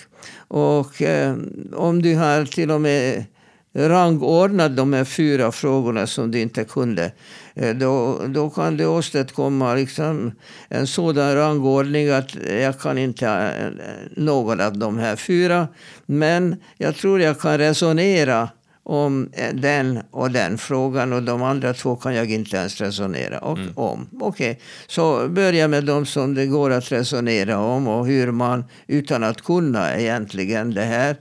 Och 0.48 1.02
eh, 1.02 1.36
om 1.74 2.02
du 2.02 2.16
har 2.16 2.46
till 2.46 2.72
och 2.72 2.82
med 2.82 3.26
rangordnat 3.74 4.76
de 4.78 4.94
här 4.94 5.04
fyra 5.04 5.52
frågorna 5.52 6.08
som 6.08 6.32
du 6.32 6.40
inte 6.40 6.64
kunde. 6.64 7.12
eh, 7.56 7.76
Då, 7.76 8.22
då 8.28 8.50
kan 8.50 8.78
du 8.78 8.86
åstadkomma 8.86 9.76
liksom 9.76 10.32
en 10.70 10.88
sådan 10.88 11.36
rangordning 11.36 12.10
att 12.10 12.36
jag 12.62 12.80
kan 12.80 12.98
inte 12.98 13.28
eh, 13.28 14.24
någon 14.24 14.62
av 14.62 14.78
de 14.78 14.98
här 14.98 15.16
fyra. 15.16 15.68
Men 16.06 16.56
jag 16.78 16.96
tror 16.96 17.22
jag 17.22 17.40
kan 17.40 17.58
resonera 17.58 18.50
om 18.84 19.30
eh, 19.34 19.56
den 19.56 20.00
och 20.12 20.32
den 20.32 20.58
frågan 20.58 21.14
och 21.14 21.24
de 21.24 21.44
andra 21.44 21.74
två 21.74 21.96
kan 21.96 22.16
jag 22.16 22.32
inte 22.32 22.58
ens 22.58 22.82
resonera 22.82 23.40
och, 23.40 23.58
om. 23.76 24.08
Okej, 24.20 24.60
så 24.88 25.28
börja 25.28 25.68
med 25.68 25.84
de 25.84 26.06
som 26.06 26.36
det 26.36 26.46
går 26.46 26.72
att 26.72 26.92
resonera 26.92 27.58
om 27.60 27.88
och 27.88 28.08
hur 28.08 28.32
man 28.32 28.64
utan 28.88 29.24
att 29.24 29.42
kunna 29.42 29.96
egentligen 29.98 30.74
det 30.74 30.84
här 30.84 31.16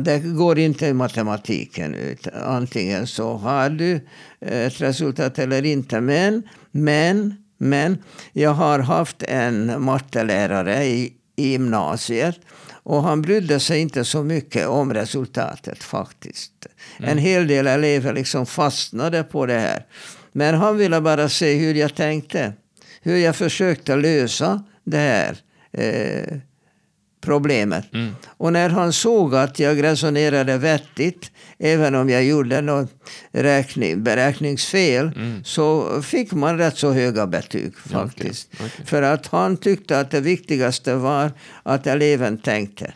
det 0.00 0.18
går 0.18 0.58
inte 0.58 0.86
i 0.86 0.92
matematiken. 0.92 1.94
Ut. 1.94 2.26
Antingen 2.44 3.06
så 3.06 3.34
har 3.34 3.70
du 3.70 4.00
ett 4.40 4.80
resultat 4.80 5.38
eller 5.38 5.64
inte. 5.64 6.00
Men, 6.00 6.42
men, 6.70 7.34
men 7.58 7.98
jag 8.32 8.50
har 8.50 8.78
haft 8.78 9.22
en 9.22 9.82
mattelärare 9.82 10.84
i, 10.84 11.12
i 11.36 11.48
gymnasiet. 11.48 12.40
Och 12.82 13.02
han 13.02 13.22
brydde 13.22 13.60
sig 13.60 13.80
inte 13.80 14.04
så 14.04 14.22
mycket 14.22 14.66
om 14.66 14.94
resultatet 14.94 15.82
faktiskt. 15.82 16.66
En 16.98 17.18
hel 17.18 17.46
del 17.46 17.66
elever 17.66 18.12
liksom 18.14 18.46
fastnade 18.46 19.22
på 19.24 19.46
det 19.46 19.58
här. 19.58 19.86
Men 20.32 20.54
han 20.54 20.76
ville 20.76 21.00
bara 21.00 21.28
se 21.28 21.54
hur 21.54 21.74
jag 21.74 21.94
tänkte. 21.94 22.52
hur 23.02 23.16
jag 23.16 23.36
försökte 23.36 23.96
lösa 23.96 24.64
det 24.84 24.98
här 24.98 25.36
eh, 25.72 26.38
problemet. 27.20 27.94
Mm. 27.94 28.14
Och 28.26 28.52
när 28.52 28.68
han 28.68 28.92
såg 28.92 29.34
att 29.34 29.58
jag 29.58 29.82
resonerade 29.82 30.58
vettigt, 30.58 31.30
även 31.58 31.94
om 31.94 32.10
jag 32.10 32.24
gjorde 32.24 32.60
något 32.60 32.90
räkning, 33.32 34.02
beräkningsfel, 34.02 35.10
Mm. 35.16 35.44
så 35.44 36.02
fick 36.02 36.32
man 36.32 36.58
rätt 36.58 36.76
så 36.78 36.90
höga 36.92 37.26
betyg 37.26 37.76
faktiskt. 37.78 38.48
Okej, 38.54 38.66
okej. 38.74 38.86
För 38.86 39.02
att 39.02 39.26
han 39.26 39.56
tyckte 39.56 40.00
att 40.00 40.10
det 40.10 40.20
viktigaste 40.20 40.94
var 40.94 41.32
att 41.62 41.86
eleven 41.86 42.38
tänkte. 42.38 42.92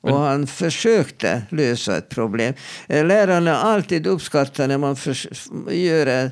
Och 0.00 0.18
han 0.18 0.46
försökte 0.46 1.42
lösa 1.50 1.96
ett 1.96 2.08
problem. 2.08 2.54
Eh, 2.88 3.04
Lärarna 3.06 3.56
alltid 3.56 4.06
uppskattar 4.06 4.68
när 4.68 4.78
man 4.78 4.96
gör, 5.70 6.06
eh, 6.06 6.30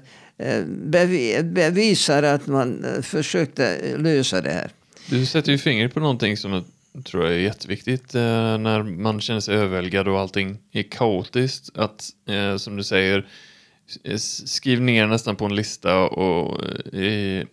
bevi- 0.66 1.42
bevisar 1.52 2.22
att 2.22 2.46
man 2.46 2.84
eh, 2.84 3.02
försökte 3.02 3.78
lösa 3.98 4.40
det 4.40 4.50
här. 4.50 4.70
Du 5.10 5.26
sätter 5.26 5.52
ju 5.52 5.58
fingret 5.58 5.94
på 5.94 6.00
någonting 6.00 6.36
som 6.36 6.64
tror 7.02 7.24
jag 7.24 7.34
är 7.34 7.38
jätteviktigt 7.38 8.14
eh, 8.14 8.58
när 8.58 8.82
man 8.82 9.20
känner 9.20 9.40
sig 9.40 9.56
överväldigad 9.56 10.08
och 10.08 10.20
allting 10.20 10.58
är 10.72 10.82
kaotiskt. 10.82 11.78
Att, 11.78 12.10
eh, 12.28 12.56
som 12.56 12.76
du 12.76 12.82
säger, 12.82 13.26
skriv 14.44 14.80
ner 14.80 15.06
nästan 15.06 15.36
på 15.36 15.44
en 15.44 15.56
lista 15.56 15.98
och, 16.00 16.64
eh, 16.64 17.00
i, 17.00 17.46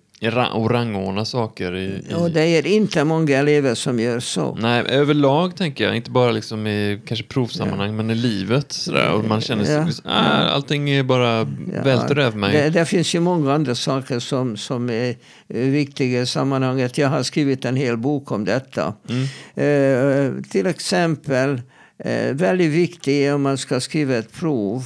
och 0.54 0.72
rangordna 0.72 1.26
saker. 1.26 1.76
I, 1.76 1.86
i, 2.10 2.14
Och 2.16 2.32
det 2.32 2.42
är 2.42 2.68
inte 2.68 3.04
många 3.04 3.38
elever 3.38 3.76
som 3.76 4.00
gör 4.00 4.20
så. 4.20 4.56
Nej, 4.62 4.84
överlag 4.88 5.56
tänker 5.56 5.84
jag. 5.84 5.96
Inte 5.96 6.12
bara 6.12 6.32
liksom 6.32 6.68
i 6.68 7.02
kanske 7.06 7.26
provsammanhang, 7.26 7.96
men 7.96 8.10
i 8.10 8.16
livet. 8.16 8.72
Sådär, 8.72 9.12
och 9.12 9.26
man 9.26 9.42
känner 9.42 9.66
sig, 9.66 9.76
Ja. 10.04 10.12
ah, 10.12 10.50
allting 10.50 10.90
är 10.90 11.04
bara 11.04 11.38
Ja, 11.76 11.84
välter 11.84 12.20
över 12.20 12.38
mig. 12.38 12.54
Det, 12.54 12.70
det 12.70 12.86
finns 12.86 13.16
ju 13.16 13.20
många 13.20 13.54
andra 13.54 13.76
saker 13.76 14.20
som, 14.20 14.58
som 14.58 14.90
är 14.90 15.16
viktiga 15.48 16.22
i 16.22 16.26
sammanhanget. 16.26 16.98
Jag 16.98 17.10
har 17.10 17.24
skrivit 17.24 17.66
en 17.66 17.76
hel 17.76 17.98
bok 17.98 18.32
om 18.32 18.46
detta. 18.46 18.94
Mm. 19.10 19.24
Eh, 19.56 20.44
till 20.44 20.68
exempel, 20.68 21.62
eh, 22.04 22.34
väldigt 22.34 22.72
viktigt 22.72 23.34
om 23.34 23.42
man 23.42 23.58
ska 23.58 23.80
skriva 23.80 24.16
ett 24.16 24.34
prov, 24.34 24.86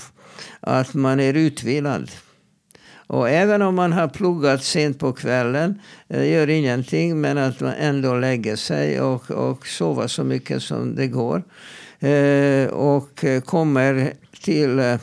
att 0.59 0.93
man 0.93 1.19
är 1.19 1.33
utvilad. 1.33 2.11
Och 3.07 3.29
även 3.29 3.61
om 3.61 3.75
man 3.75 3.93
har 3.93 4.07
pluggat 4.07 4.63
sent 4.63 4.99
på 4.99 5.13
kvällen, 5.13 5.79
det 6.07 6.27
gör 6.27 6.49
ingenting, 6.49 7.21
men 7.21 7.37
att 7.37 7.59
man 7.59 7.73
ändå 7.73 8.15
lägger 8.15 8.55
sig 8.55 9.01
och, 9.01 9.31
och 9.31 9.67
sover 9.67 10.07
så 10.07 10.23
mycket 10.23 10.63
som 10.63 10.95
det 10.95 11.07
går. 11.07 11.43
Eh, 11.99 12.67
och 12.67 13.23
eh, 13.23 13.41
kommer 13.41 14.13
till 14.43 14.79
eh, 14.79 14.97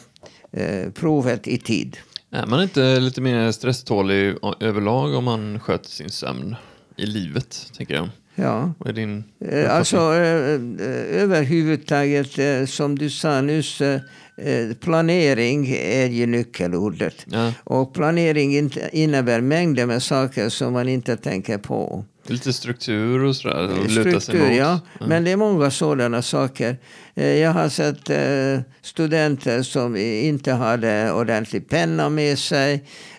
eh, 0.52 0.90
provet 0.90 1.48
i 1.48 1.58
tid. 1.58 1.96
Är 2.30 2.46
man 2.46 2.62
inte 2.62 3.00
lite 3.00 3.20
mer 3.20 3.52
stresstålig 3.52 4.36
överlag 4.60 5.14
om 5.14 5.24
man 5.24 5.60
sköter 5.60 5.90
sin 5.90 6.10
sömn 6.10 6.56
i 6.96 7.06
livet, 7.06 7.70
tänker 7.76 7.94
jag? 7.94 8.08
Ja. 8.34 8.72
Vad 8.78 8.88
är 8.88 8.92
din 8.92 9.24
Eh, 9.40 9.76
Alltså 9.76 9.96
eh, 9.96 10.54
eh, 10.54 11.22
överhuvudtaget, 11.22 12.38
eh, 12.38 12.66
som 12.66 12.98
du 12.98 13.10
sa 13.10 13.40
nyss, 13.40 13.80
eh, 13.80 13.94
eh, 13.94 14.00
planering 14.80 15.66
är 15.68 16.06
ju 16.06 16.26
nyckelordet. 16.26 17.14
Ja, 17.26 17.52
Och 17.64 17.94
planering 17.94 18.70
innebär 18.92 19.40
mängder 19.40 19.86
med 19.86 20.02
saker 20.02 20.48
som 20.48 20.72
man 20.72 20.88
inte 20.88 21.16
tänker 21.16 21.58
på. 21.58 22.04
Lite 22.26 22.52
struktur 22.52 23.24
och 23.24 23.36
sådär. 23.36 23.68
och 23.84 23.90
sig 23.90 24.02
Struktur, 24.20 24.48
mot. 24.48 24.56
ja. 24.56 24.80
Men 25.06 25.24
det 25.24 25.30
är 25.30 25.36
många 25.36 25.70
sådana 25.70 26.22
saker. 26.22 26.76
Eh, 27.14 27.26
Jag 27.26 27.50
har 27.52 27.68
sett 27.68 28.10
eh, 28.10 28.64
studenter 28.82 29.62
som 29.62 29.96
inte 29.96 30.52
hade 30.52 31.12
ordentlig 31.12 31.68
penna 31.68 32.08
med 32.08 32.38
sig. 32.38 32.74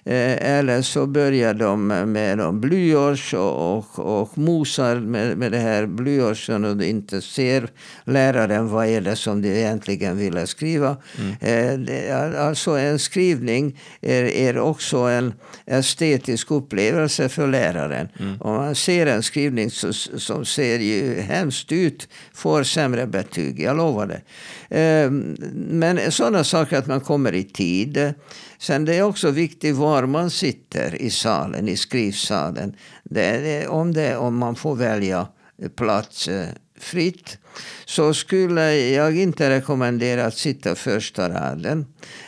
eh, 0.05 0.57
Eller 0.59 0.81
så 0.81 1.05
börjar 1.07 1.53
de 1.53 1.87
med 1.87 2.37
de 2.37 2.61
blyerts 2.61 3.33
och, 3.33 3.77
och, 3.77 4.00
och 4.22 4.37
mosar 4.37 4.96
med, 4.96 5.37
med 5.37 5.51
det 5.51 5.57
här 5.57 5.85
blyertsen 5.85 6.66
och 6.66 6.83
inte 6.83 7.22
ser 7.22 7.68
läraren 8.05 8.70
vad 8.70 8.87
är 8.87 9.01
det 9.01 9.16
som 9.16 9.42
de 9.42 9.50
egentligen 9.59 10.18
ville 10.18 10.48
skriva. 10.48 10.98
Eh, 11.42 11.74
är- 11.74 12.33
Alltså 12.33 12.72
en 12.72 13.00
skrivning 13.00 13.79
är, 14.01 14.24
är 14.24 14.57
också 14.57 14.98
en 14.98 15.33
estetisk 15.66 16.51
upplevelse 16.51 17.29
för 17.29 17.48
läraren. 17.48 18.07
Om 18.39 18.55
man 18.55 18.75
ser 18.75 18.93
Ser 18.94 19.06
en 19.06 19.24
skrivning 19.24 19.72
som, 19.72 19.94
som 19.94 20.46
ser 20.46 20.79
ju 20.79 21.22
hemskt 21.22 21.72
ut 21.72 22.08
får 22.34 22.64
sämre 22.64 23.08
betyg, 23.08 23.60
jag 23.60 23.77
lovar 23.77 24.08
det. 24.08 24.22
Ehm, 24.70 25.38
men 25.70 26.12
sådana 26.12 26.44
saker 26.44 26.77
att 26.77 26.88
man 26.88 27.01
kommer 27.01 27.34
i 27.34 27.44
tid. 27.44 28.14
Sen 28.58 28.86
det 28.86 28.96
är 28.96 29.03
också 29.03 29.32
viktigt 29.32 29.75
var 29.75 30.06
man 30.06 30.29
sitter 30.29 31.01
i 31.01 31.10
salen, 31.10 31.70
i 31.70 31.77
skrivsalen. 31.77 32.75
Det 33.03 33.25
är, 33.25 33.68
om, 33.68 33.94
det, 33.94 34.18
om 34.18 34.38
man 34.38 34.56
får 34.56 34.75
välja 34.75 35.27
plats 35.75 36.27
eh, 36.27 36.48
fritt 36.79 37.38
så 37.86 38.14
skulle 38.14 38.75
jag 38.75 39.18
inte 39.18 39.50
rekommendera 39.50 40.25
att 40.25 40.38
sitta 40.38 40.75
första 40.75 41.29
raden. 41.29 41.86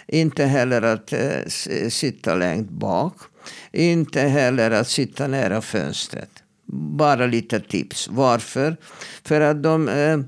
Inte 0.07 0.45
heller 0.45 0.81
att 0.81 1.13
eh, 1.13 1.89
sitta 1.89 2.35
längst 2.35 2.69
bak. 2.69 3.17
Inte 3.71 4.21
heller 4.21 4.71
att 4.71 4.87
sitta 4.87 5.27
nära 5.27 5.61
fönstret. 5.61 6.29
Bara 6.75 7.25
lite 7.25 7.59
tips. 7.59 8.07
Varför? 8.11 8.77
För 9.23 9.41
att 9.41 9.63
de, 9.63 9.89
eh, 9.89 10.19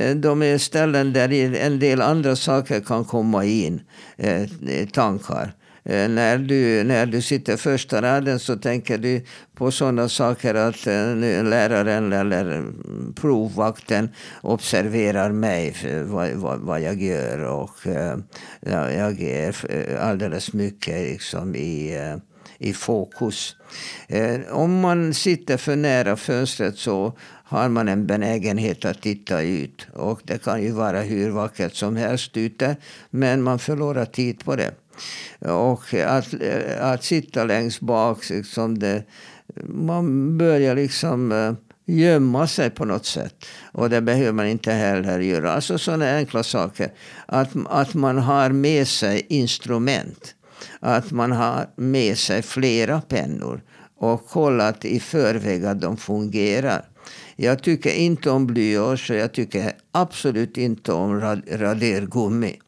eh, 0.00 0.16
de 0.16 0.42
är 0.42 0.58
ställen 0.58 1.12
där 1.12 1.32
en 1.54 1.78
del 1.78 2.02
andra 2.02 2.36
saker 2.36 2.80
kan 2.80 3.04
komma 3.04 3.44
in. 3.44 3.80
Eh, 4.16 4.48
tankar. 4.92 5.54
När 5.88 6.38
du, 6.38 6.84
när 6.84 7.06
du 7.06 7.22
sitter 7.22 7.56
första 7.56 8.02
raden 8.02 8.38
så 8.38 8.56
tänker 8.56 8.98
du 8.98 9.24
på 9.54 9.70
sådana 9.70 10.08
saker 10.08 10.54
att 10.54 10.86
läraren 10.86 12.12
eller 12.12 12.64
provvakten 13.14 14.08
observerar 14.42 15.32
mig 15.32 15.74
vad, 16.06 16.30
vad, 16.30 16.60
vad 16.60 16.80
jag 16.80 17.02
gör. 17.02 17.44
Och 17.44 17.76
ja, 18.60 18.90
jag 18.90 19.22
är 19.22 19.54
alldeles 20.00 20.52
mycket 20.52 20.94
liksom 20.94 21.54
i, 21.54 21.98
i 22.58 22.72
fokus. 22.72 23.56
Eh, 24.08 24.40
om 24.50 24.80
man 24.80 25.14
sitter 25.14 25.56
för 25.56 25.76
nära 25.76 26.16
fönstret 26.16 26.78
så 26.78 27.12
har 27.44 27.68
man 27.68 27.88
en 27.88 28.06
benägenhet 28.06 28.84
att 28.84 29.02
titta 29.02 29.42
ut. 29.42 29.86
Och 29.92 30.20
det 30.24 30.44
kan 30.44 30.62
ju 30.62 30.70
vara 30.70 31.00
hur 31.00 31.30
vackert 31.30 31.74
som 31.74 31.96
helst 31.96 32.36
ute, 32.36 32.76
men 33.10 33.42
man 33.42 33.58
förlorar 33.58 34.04
tid 34.04 34.44
på 34.44 34.56
det. 34.56 34.74
Och 35.50 35.94
att, 35.94 36.34
eh, 36.40 36.86
att 36.86 37.04
sitta 37.04 37.44
längst 37.44 37.80
bak, 37.80 38.30
liksom 38.30 38.78
det, 38.78 39.02
man 39.64 40.38
börjar 40.38 40.74
liksom 40.74 41.32
eh, 41.32 41.52
gömma 41.86 42.46
sig 42.46 42.70
på 42.70 42.84
något 42.84 43.06
sätt. 43.06 43.44
Och 43.72 43.90
det 43.90 44.00
behöver 44.00 44.32
man 44.32 44.46
inte 44.46 44.72
heller 44.72 45.18
göra. 45.18 45.52
Alltså 45.52 45.78
sådana 45.78 46.16
enkla 46.16 46.42
saker. 46.42 46.92
Att, 47.26 47.48
att 47.68 47.94
man 47.94 48.18
har 48.18 48.50
med 48.50 48.88
sig 48.88 49.26
instrument. 49.28 50.34
Att 50.80 51.10
man 51.10 51.32
har 51.32 51.66
med 51.76 52.18
sig 52.18 52.42
flera 52.42 53.00
pennor 53.00 53.62
och 53.98 54.28
kollat 54.28 54.84
i 54.84 55.00
förväg 55.00 55.64
att 55.64 55.80
de 55.80 55.96
fungerar. 55.96 56.84
Jag 57.36 57.62
tycker 57.62 57.92
inte 57.94 58.30
om 58.30 58.46
blyerts 58.46 59.10
och 59.10 59.16
jag 59.16 59.32
tycker 59.32 59.72
absolut 59.92 60.56
inte 60.58 60.92
om 60.92 61.20
rad- 61.20 61.42
radergummi. 61.48 62.60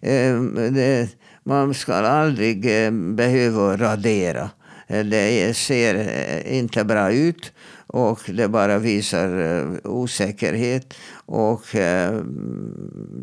Eh, 0.00 0.40
det, 0.70 1.08
man 1.44 1.74
ska 1.74 1.94
aldrig 1.94 2.84
eh, 2.84 2.90
behöva 2.90 3.76
radera. 3.76 4.50
Det 4.88 5.56
ser 5.56 5.94
eh, 5.94 6.58
inte 6.58 6.84
bra 6.84 7.12
ut 7.12 7.52
och 7.86 8.20
det 8.26 8.48
bara 8.48 8.78
visar 8.78 9.38
eh, 9.38 9.90
osäkerhet. 9.90 10.94
Och 11.26 11.74
eh, 11.74 12.20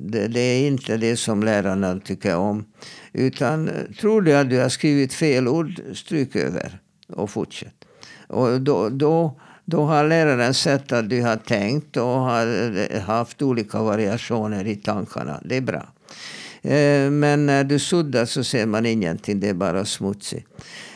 det, 0.01 0.27
det 0.27 0.39
är 0.39 0.67
inte 0.67 0.97
det 0.97 1.17
som 1.17 1.43
lärarna 1.43 1.99
tycker 1.99 2.35
om. 2.35 2.65
Utan 3.13 3.67
eh, 3.67 3.73
tror 3.99 4.21
du 4.21 4.33
att 4.33 4.49
du 4.49 4.59
har 4.59 4.69
skrivit 4.69 5.13
fel 5.13 5.47
ord, 5.47 5.81
stryk 5.93 6.35
över 6.35 6.79
och 7.09 7.29
fortsätt. 7.29 7.75
Och 8.27 8.61
då, 8.61 8.89
då, 8.89 9.39
då 9.65 9.83
har 9.85 10.07
läraren 10.07 10.53
sett 10.53 10.91
att 10.91 11.09
du 11.09 11.21
har 11.21 11.35
tänkt 11.35 11.97
och 11.97 12.03
har 12.03 12.47
eh, 12.91 13.01
haft 13.01 13.41
olika 13.41 13.81
variationer 13.83 14.67
i 14.67 14.75
tankarna. 14.75 15.41
Det 15.45 15.57
är 15.57 15.61
bra. 15.61 15.87
Eh, 16.61 17.11
Men 17.11 17.45
när 17.45 17.63
du 17.63 17.79
suddar 17.79 18.25
så 18.25 18.43
ser 18.43 18.65
man 18.65 18.85
ingenting, 18.85 19.39
det 19.39 19.49
är 19.49 19.53
bara 19.53 19.85
smutsigt. 19.85 20.47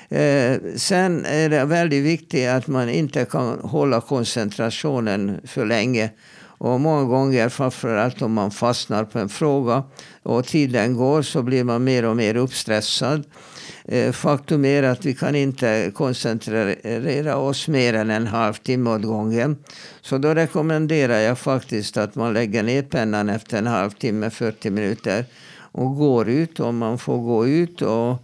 Eh, 0.09 0.57
Sen 0.75 1.25
är 1.25 1.49
det 1.49 1.65
väldigt 1.65 2.03
viktigt 2.03 2.49
att 2.49 2.67
man 2.67 2.89
inte 2.89 3.25
kan 3.25 3.59
hålla 3.59 4.01
koncentrationen 4.01 5.41
för 5.43 5.65
länge. 5.65 6.09
Och 6.57 6.79
många 6.79 7.03
gånger, 7.03 7.49
framförallt 7.49 8.21
om 8.21 8.33
man 8.33 8.51
fastnar 8.51 9.03
på 9.03 9.19
en 9.19 9.29
fråga 9.29 9.83
och 10.23 10.45
tiden 10.45 10.97
går, 10.97 11.21
så 11.21 11.41
blir 11.43 11.63
man 11.63 11.83
mer 11.83 12.05
och 12.05 12.17
mer 12.17 12.35
uppstressad. 12.35 13.23
Eh, 13.85 14.11
faktum 14.11 14.65
är 14.65 14.83
att 14.83 15.05
vi 15.05 15.15
kan 15.15 15.35
inte 15.35 15.91
koncentrera 15.95 17.37
oss 17.37 17.67
mer 17.67 17.93
än 17.93 18.09
en 18.09 18.27
halvtimme 18.27 18.89
åt 18.89 19.03
gången. 19.03 19.57
Så 20.01 20.17
då 20.17 20.33
rekommenderar 20.33 21.19
jag 21.19 21.39
faktiskt 21.39 21.97
att 21.97 22.15
man 22.15 22.33
lägger 22.33 22.63
ner 22.63 22.81
pennan 22.81 23.29
efter 23.29 23.57
en 23.57 23.67
halvtimme, 23.67 24.29
40 24.29 24.69
minuter 24.69 25.25
och 25.57 25.95
går 25.95 26.29
ut 26.29 26.59
om 26.59 26.77
man 26.77 26.97
får 26.97 27.17
gå 27.17 27.47
ut 27.47 27.81
och 27.81 28.17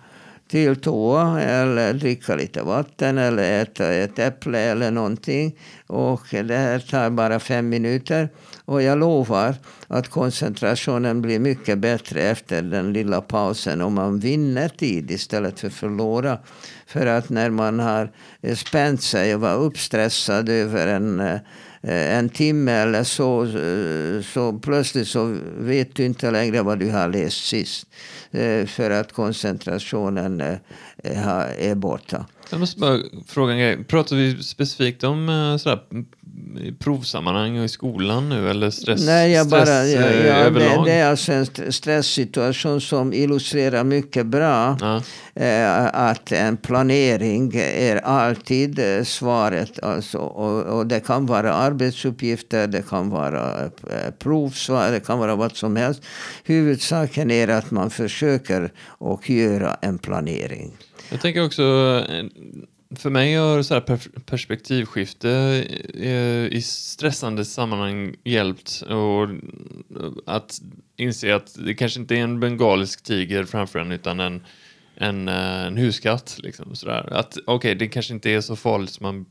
till 0.51 0.75
toa 0.75 1.41
eller 1.41 1.93
dricka 1.93 2.35
lite 2.35 2.61
vatten 2.61 3.17
eller 3.17 3.61
äta 3.61 3.93
ett 3.93 4.19
äpple 4.19 4.59
eller 4.59 4.91
någonting. 4.91 5.55
Och 5.87 6.21
det 6.31 6.57
här 6.57 6.79
tar 6.79 7.09
bara 7.09 7.39
fem 7.39 7.69
minuter. 7.69 8.29
Och 8.65 8.81
jag 8.81 8.97
lovar 8.97 9.55
att 9.87 10.07
koncentrationen 10.07 11.21
blir 11.21 11.39
mycket 11.39 11.77
bättre 11.77 12.21
efter 12.21 12.61
den 12.61 12.93
lilla 12.93 13.21
pausen 13.21 13.81
om 13.81 13.93
man 13.93 14.19
vinner 14.19 14.69
tid 14.69 15.11
istället 15.11 15.59
för 15.59 15.69
förlora. 15.69 16.37
För 16.87 17.05
att 17.05 17.29
när 17.29 17.49
man 17.49 17.79
har 17.79 18.11
eh, 18.41 18.55
spänt 18.55 19.01
sig 19.01 19.35
och 19.35 19.41
var 19.41 19.55
uppstressad 19.55 20.49
över 20.49 20.87
en 20.87 21.19
eh, 21.19 21.39
Eh, 21.83 22.17
en 22.17 22.29
timme 22.29 22.71
eller 22.71 23.03
så, 23.03 23.43
eh, 23.43 24.21
så 24.21 24.53
plötsligt 24.53 25.07
så 25.07 25.37
vet 25.57 25.95
du 25.95 26.05
inte 26.05 26.31
längre 26.31 26.61
vad 26.61 26.79
du 26.79 26.91
har 26.91 27.09
läst 27.09 27.45
sist. 27.45 27.87
Eh, 28.31 28.65
för 28.65 28.91
att 28.91 29.13
koncentrationen 29.13 30.43
är 31.03 31.75
borta. 31.75 32.25
Jag 32.49 32.59
måste 32.59 32.79
bara 32.79 32.99
fråga 33.27 33.53
en 33.53 33.59
grej. 33.59 33.83
Pratar 33.83 34.15
vi 34.15 34.43
specifikt 34.43 35.03
om 35.03 35.57
sådär, 35.61 35.79
provsammanhang 36.79 37.59
och 37.59 37.65
i 37.65 37.67
skolan 37.69 38.29
nu 38.29 38.49
eller 38.49 38.69
stress, 38.69 39.05
Nej, 39.05 39.31
jag 39.31 39.47
bara, 39.47 39.61
stress 39.65 39.93
ja, 39.93 40.01
eh, 40.01 40.27
ja, 40.27 40.33
överlag? 40.33 40.85
det, 40.85 40.91
det 40.91 40.95
är 40.97 41.09
alltså 41.09 41.31
en 41.31 41.41
st- 41.41 41.71
stresssituation 41.71 42.81
som 42.81 43.13
illustrerar 43.13 43.83
mycket 43.83 44.25
bra 44.25 44.77
Ja. 44.81 45.01
eh, 45.43 45.85
att 45.93 46.31
en 46.31 46.57
planering 46.57 47.51
är 47.55 47.95
alltid 47.95 48.79
eh, 48.79 49.03
svaret. 49.03 49.83
Alltså, 49.83 50.17
och, 50.17 50.77
och 50.77 50.87
det 50.87 50.99
kan 50.99 51.25
vara 51.25 51.53
arbetsuppgifter, 51.53 52.67
det 52.67 52.89
kan 52.89 53.09
vara 53.09 53.63
eh, 53.65 54.11
provsvar, 54.19 54.91
det 54.91 54.99
kan 54.99 55.19
vara 55.19 55.35
vad 55.35 55.55
som 55.55 55.75
helst. 55.75 56.01
Huvudsaken 56.43 57.31
är 57.31 57.47
att 57.47 57.71
man 57.71 57.89
försöker 57.89 58.71
och 58.87 59.29
göra 59.29 59.77
en 59.81 59.97
planering. 59.97 60.71
Jag 61.09 61.21
tänker 61.21 61.45
också, 61.45 61.63
för 62.95 63.09
mig 63.09 63.35
har 63.35 63.61
så 63.61 63.73
här 63.73 63.99
perspektivskifte 64.25 65.29
eh, 65.93 66.57
i 66.57 66.61
stressande 66.61 67.45
sammanhang 67.45 68.15
hjälpt 68.23 68.81
och 68.81 69.23
eh, 69.23 70.11
att 70.25 70.61
inse 70.97 71.35
att 71.35 71.55
det 71.65 71.73
kanske 71.73 71.99
inte 71.99 72.15
är 72.15 72.23
en 72.23 72.39
bengalisk 72.39 73.03
tiger 73.03 73.43
framför 73.43 73.79
en 73.79 73.91
utan 73.91 74.19
en, 74.19 74.43
en, 74.95 75.27
eh, 75.27 75.65
en 75.65 75.77
huskatt. 75.77 76.39
Liksom, 76.43 76.75
sådär. 76.75 77.13
Att 77.13 77.37
okej, 77.45 77.75
det 77.75 77.87
kanske 77.87 78.13
inte 78.13 78.29
är 78.29 78.41
så 78.41 78.55
farligt 78.55 78.89
som 78.89 79.03
man 79.03 79.25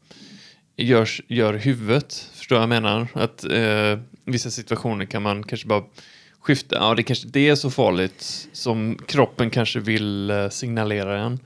gör, 0.77 1.09
gör 1.27 1.55
huvudet. 1.55 2.31
Förstår 2.35 2.57
vad 2.57 2.63
jag 2.63 2.69
menar? 2.69 3.09
Att 3.13 3.45
eh, 3.45 3.99
vissa 4.25 4.51
situationer 4.51 5.05
kan 5.05 5.23
man 5.23 5.43
kanske 5.43 5.69
bara 5.69 5.85
skifta. 6.41 6.77
Ja, 6.77 6.95
det 6.95 7.03
kanske 7.03 7.27
inte 7.27 7.41
är 7.41 7.55
så 7.55 7.71
farligt 7.71 8.49
som 8.53 8.99
kroppen 9.07 9.51
kanske 9.51 9.81
vill 9.81 10.33
signalera 10.51 11.19
en. 11.21 11.39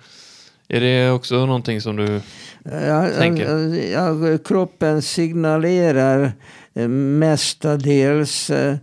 Är 0.68 0.80
det 0.80 1.10
också 1.10 1.46
någonting 1.46 1.80
som 1.80 1.96
du... 1.96 2.20
Ja, 2.64 3.08
Tänker. 3.18 3.44
ja, 3.92 4.28
ja, 4.28 4.38
kroppen 4.38 5.02
signalerar 5.02 6.32
eh, 6.74 6.88
mestadels 6.88 8.50
eh, 8.50 8.76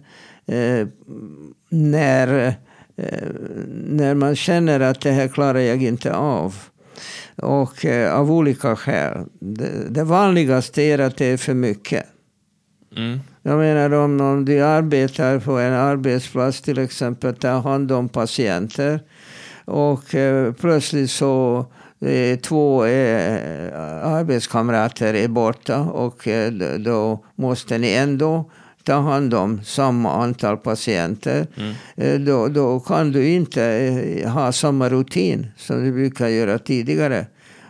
eh, 0.46 0.88
när, 1.70 2.48
eh, 2.98 3.28
när 3.88 4.14
man 4.16 4.36
känner 4.36 4.80
att 4.80 5.02
det 5.02 5.12
här 5.12 5.28
klarar 5.28 5.60
jag 5.60 5.84
inte 5.84 6.14
av. 6.14 6.56
Och 7.36 7.86
eh, 7.86 8.14
av 8.14 8.32
olika 8.32 8.76
skäl. 8.76 9.18
Det, 9.40 9.90
det 9.90 10.04
vanligaste 10.04 10.82
är 10.82 11.00
att 11.00 11.18
det 11.18 11.26
är 11.26 11.38
för 11.38 11.54
mycket. 11.54 12.06
Mm, 12.98 13.20
Jag 13.42 13.58
menar 13.58 13.92
om, 13.94 14.22
om 14.22 14.46
du 14.46 14.62
arbetar 14.64 15.40
på 15.40 15.58
en 15.60 15.74
arbetsplats 15.74 16.62
till 16.62 16.78
exempel, 16.80 17.36
tar 17.36 17.62
hand 17.62 17.92
om 17.92 18.10
patienter 18.10 19.00
och 19.66 20.16
eh, 20.16 20.54
plötsligt 20.54 21.12
så 21.12 21.66
eh, 22.06 22.40
två 22.40 22.86
eh, 22.86 23.36
arbetskamrater 24.04 25.14
är 25.14 25.28
borta 25.28 25.80
och 25.80 26.28
eh, 26.28 26.52
då 26.80 27.26
måste 27.36 27.78
ni 27.78 27.92
ändå 27.92 28.52
ta 28.84 28.94
hand 28.94 29.34
om 29.34 29.62
samma 29.64 30.24
antal 30.24 30.58
patienter. 30.58 31.48
mm, 31.58 31.74
Eh, 31.96 32.20
då, 32.20 32.48
då 32.48 32.80
kan 32.80 33.12
du 33.12 33.30
inte 33.30 33.64
eh, 33.64 34.30
ha 34.30 34.52
samma 34.52 34.90
rutin 34.90 35.48
som 35.58 35.84
du 35.84 35.92
brukar 35.92 36.28
göra 36.28 36.60
tidigare. 36.60 37.26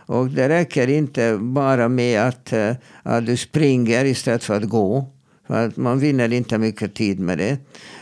Och 0.06 0.26
det 0.28 0.48
räcker 0.48 0.88
inte 0.88 1.38
bara 1.40 1.88
med 1.88 2.20
att, 2.20 2.52
att 3.02 3.26
du 3.26 3.36
springer 3.36 4.04
istället 4.04 4.44
för 4.44 4.56
att 4.56 4.68
gå. 4.68 5.11
Att 5.52 5.76
man 5.76 5.98
vinner 5.98 6.32
inte 6.32 6.58
mycket 6.58 6.94
tid 6.94 7.20
med 7.20 7.38
det. 7.38 7.58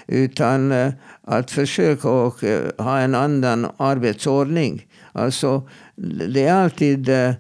Utan 0.06 0.72
eh, 0.72 0.92
att 1.24 1.50
försöka 1.50 2.08
och, 2.08 2.44
eh, 2.44 2.70
ha 2.78 2.98
en 2.98 3.14
annan 3.14 3.66
arbetsordning. 3.76 4.86
Alltså, 5.12 5.68
det 6.34 6.46
är 6.46 6.54
alltid 6.54 7.08
eh, 7.08 7.32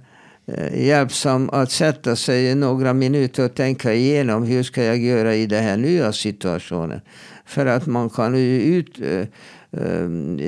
hjälpsamt 0.74 1.52
att 1.52 1.70
sätta 1.70 2.16
sig 2.16 2.46
i 2.46 2.54
några 2.54 2.92
minuter 2.92 3.44
och 3.44 3.54
tänka 3.54 3.94
igenom 3.94 4.42
hur 4.42 4.62
ska 4.62 4.84
jag 4.84 4.98
göra 4.98 5.34
i 5.34 5.46
den 5.46 5.64
här 5.64 5.76
nya 5.76 6.12
situationen. 6.12 7.00
För 7.44 7.66
att 7.66 7.86
man 7.86 8.10
kan 8.10 8.38
ju 8.38 8.62
ut, 8.62 9.00
äh, 9.00 9.26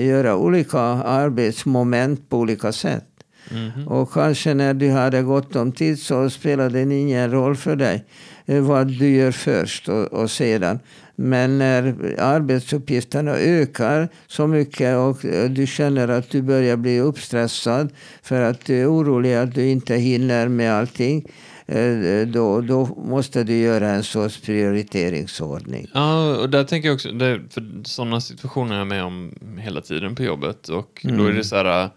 göra 0.07 0.37
olika 0.37 0.81
arbetsmoment 0.81 2.29
på 2.29 2.38
olika 2.38 2.72
sätt 2.72 3.12
mhm. 3.53 3.88
Och 3.88 4.12
kanske 4.12 4.55
när 4.55 4.75
du 4.75 4.91
hade 4.91 5.23
gott 5.23 5.57
om 5.57 5.73
tid 5.73 5.99
så 5.99 6.31
spelade 6.31 6.85
det 6.85 6.95
ingen 6.95 7.31
roll 7.31 7.57
för 7.57 7.77
dig 7.77 8.05
eh, 8.47 8.61
vad 8.61 8.87
du 8.87 9.09
gör 9.17 9.33
först 9.33 9.88
och, 9.88 10.05
och 10.12 10.31
sedan. 10.31 10.79
Men 11.17 11.59
när 11.59 11.95
arbetsuppgifterna 12.19 13.31
ökar 13.37 14.09
så 14.27 14.47
mycket 14.47 14.97
och 14.97 15.25
eh, 15.25 15.51
du 15.51 15.67
känner 15.67 16.09
att 16.09 16.31
du 16.31 16.43
börjar 16.43 16.77
bli 16.77 17.01
uppstressad 17.01 17.88
för 18.23 18.43
att 18.43 18.65
du 18.65 18.81
är 18.81 18.87
orolig 18.87 19.35
att 19.35 19.55
du 19.55 19.69
inte 19.69 19.95
hinner 19.95 20.49
med 20.49 20.73
allting. 20.73 21.25
eh, 21.67 22.27
Då, 22.27 22.61
då 22.61 22.87
måste 22.87 23.45
du 23.45 23.57
göra 23.57 23.88
en 23.88 24.03
sorts 24.03 24.41
prioriteringsordning. 24.41 25.87
Ja, 25.95 26.37
och 26.37 26.51
där 26.51 26.65
tänker 26.65 26.88
jag 26.88 26.95
också, 26.95 27.09
för 27.51 27.88
sådana 27.88 28.21
situationer 28.21 28.75
är 28.75 28.79
jag 28.79 28.87
med 28.87 29.05
om 29.05 29.35
hela 29.59 29.81
tiden 29.81 30.15
på 30.15 30.23
jobbet 30.23 30.69
och 30.69 31.01
då 31.03 31.27
är 31.27 31.33
det 31.33 31.45
så 31.45 31.57
här, 31.57 31.91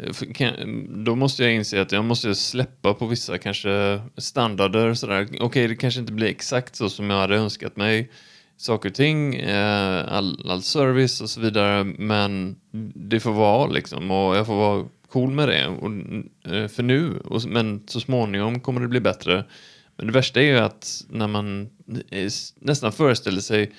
Eh, 0.00 0.66
då 0.88 1.14
måste 1.14 1.42
jag 1.42 1.54
inse 1.54 1.82
att 1.82 1.92
jag 1.92 2.04
måste 2.04 2.34
släppa 2.34 2.94
på 2.94 3.06
vissa 3.06 3.38
kanske 3.38 4.00
standarder 4.16 4.94
sådär. 4.94 5.28
Okej, 5.40 5.68
det 5.68 5.76
kanske 5.76 6.00
inte 6.00 6.12
blir 6.12 6.26
exakt 6.26 6.76
så 6.76 6.88
som 6.90 7.10
jag 7.10 7.16
hade 7.16 7.36
önskat 7.36 7.76
mig 7.76 8.10
saker 8.56 8.88
och 8.88 8.94
ting, 8.94 9.34
eh, 9.34 10.12
all, 10.12 10.50
all 10.50 10.62
service 10.62 11.20
och 11.20 11.30
så 11.30 11.40
vidare, 11.40 11.84
men 11.84 12.56
det 12.94 13.20
får 13.20 13.32
vara 13.32 13.66
liksom 13.66 14.10
och 14.10 14.36
jag 14.36 14.46
får 14.46 14.54
vara 14.54 14.84
cool 15.08 15.30
med 15.30 15.48
det 15.48 15.66
och, 15.66 15.90
eh, 16.54 16.68
för 16.68 16.82
nu, 16.82 17.18
och, 17.18 17.44
men 17.44 17.82
så 17.86 18.00
småningom 18.00 18.60
kommer 18.60 18.80
det 18.80 18.88
bli 18.88 19.00
bättre. 19.00 19.44
Men 19.96 20.06
det 20.06 20.12
värsta 20.12 20.40
är 20.40 20.44
ju 20.44 20.58
att 20.58 21.04
när 21.08 21.28
man 21.28 21.68
nästan 22.60 22.92
föreställer 22.92 23.40
sig 23.40 23.72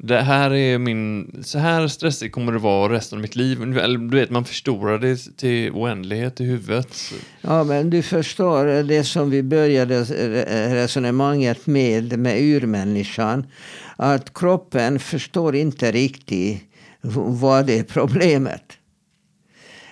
det 0.00 0.20
här 0.20 0.54
är 0.54 0.78
min, 0.78 1.30
så 1.44 1.58
här 1.58 1.88
stressig 1.88 2.32
kommer 2.32 2.52
det 2.52 2.58
vara 2.58 2.92
resten 2.92 3.18
av 3.18 3.22
mitt 3.22 3.36
liv. 3.36 3.62
Eller 3.62 3.98
du 3.98 4.16
vet, 4.16 4.30
man 4.30 4.44
förstorar 4.44 4.98
det 4.98 5.36
till 5.36 5.70
oändlighet 5.72 6.40
i 6.40 6.44
huvudet. 6.44 6.96
Ja, 7.40 7.64
men 7.64 7.90
du 7.90 8.02
förstår 8.02 8.82
det 8.82 9.04
som 9.04 9.30
vi 9.30 9.42
började 9.42 10.02
resonemanget 10.74 11.66
med, 11.66 12.18
med 12.18 12.42
urmänniskan. 12.42 13.46
Att 13.96 14.34
kroppen 14.34 14.98
förstår 14.98 15.56
inte 15.56 15.92
riktigt 15.92 16.62
vad 17.40 17.70
är 17.70 17.82
problemet. 17.82 18.62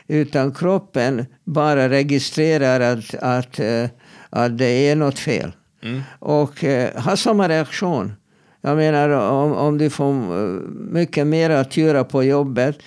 Utan 0.06 0.54
kroppen 0.54 1.26
bara 1.44 1.88
registrerar 1.88 2.80
att, 2.80 3.14
att, 3.14 3.58
eh, 3.58 3.84
att 4.30 4.58
det 4.58 4.88
är 4.88 4.96
något 4.96 5.18
fel. 5.18 5.52
Mm. 5.82 6.02
Och 6.18 6.64
eh, 6.64 7.02
har 7.02 7.16
samma 7.16 7.48
reaktion. 7.48 8.12
Jag 8.60 8.76
menar 8.76 9.08
om, 9.08 9.52
om 9.52 9.78
du 9.78 9.90
får 9.90 10.12
eh, 10.12 10.60
mycket 10.90 11.26
mer 11.26 11.50
att 11.50 11.76
göra 11.76 12.04
på 12.04 12.24
jobbet. 12.24 12.78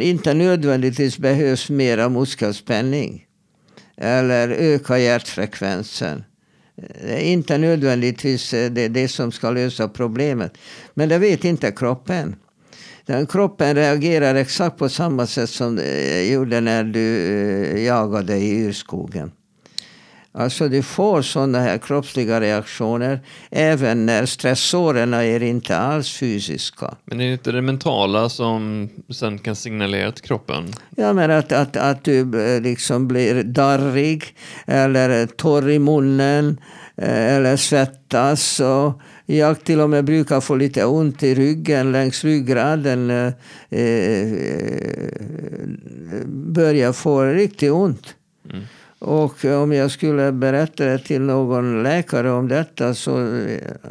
Inte 0.00 0.34
nödvändigtvis 0.34 1.18
behövs 1.18 1.70
mera 1.70 2.08
muskelspänning. 2.08 3.26
Eller 3.96 4.48
öka 4.48 4.98
hjärtfrekvensen. 4.98 6.24
Inte 7.18 7.58
nödvändigtvis 7.58 8.54
eh, 8.54 8.70
det, 8.70 8.88
det 8.88 9.08
som 9.08 9.32
ska 9.32 9.50
lösa 9.50 9.88
problemet. 9.88 10.58
Men 10.94 11.08
det 11.08 11.18
vet 11.18 11.44
inte 11.44 11.72
kroppen. 11.72 12.36
Den 13.06 13.26
kroppen 13.26 13.74
reagerar 13.74 14.34
exakt 14.34 14.78
på 14.78 14.88
samma 14.88 15.26
sätt 15.26 15.50
som 15.50 15.76
det 15.76 16.26
gjorde 16.28 16.60
när 16.60 16.84
du 16.84 17.82
jagade 17.82 18.36
i 18.36 18.66
urskogen. 18.66 19.30
Alltså 20.32 20.68
du 20.68 20.82
får 20.82 21.22
sådana 21.22 21.60
här 21.60 21.78
kroppsliga 21.78 22.40
reaktioner 22.40 23.20
även 23.50 24.06
när 24.06 24.26
stressårerna 24.26 25.24
är 25.24 25.42
inte 25.42 25.76
alls 25.76 26.12
fysiska. 26.18 26.94
Men 27.04 27.20
är 27.20 27.26
det 27.26 27.32
inte 27.32 27.52
det 27.52 27.62
mentala 27.62 28.28
som 28.28 28.88
sen 29.10 29.38
kan 29.38 29.56
signalera 29.56 30.12
till 30.12 30.24
kroppen? 30.24 30.64
Ja, 30.96 31.12
men 31.12 31.30
att, 31.30 31.52
att, 31.52 31.76
att 31.76 32.04
du 32.04 32.20
eh, 32.54 32.60
liksom 32.62 33.08
blir 33.08 33.42
darrig 33.42 34.24
eller 34.66 35.26
torr 35.26 35.70
i 35.70 35.78
munnen 35.78 36.60
eh, 36.96 37.34
eller 37.36 37.56
svettas. 37.56 38.60
Och 38.60 39.00
jag 39.26 39.64
till 39.64 39.80
och 39.80 39.90
med 39.90 40.04
brukar 40.04 40.40
få 40.40 40.54
lite 40.54 40.84
ont 40.84 41.22
i 41.22 41.34
ryggen 41.34 41.92
längs 41.92 42.24
ryggraden. 42.24 43.10
eh, 43.10 43.32
eh, 43.70 45.00
börjar 46.26 46.92
få 46.92 47.24
riktigt 47.24 47.72
ont. 47.72 48.14
Och 49.00 49.44
om 49.44 49.72
jag 49.72 49.90
skulle 49.90 50.32
berätta 50.32 50.84
det 50.84 50.98
till 50.98 51.20
någon 51.20 51.82
läkare 51.82 52.30
om 52.30 52.48
detta 52.48 52.94
så 52.94 53.12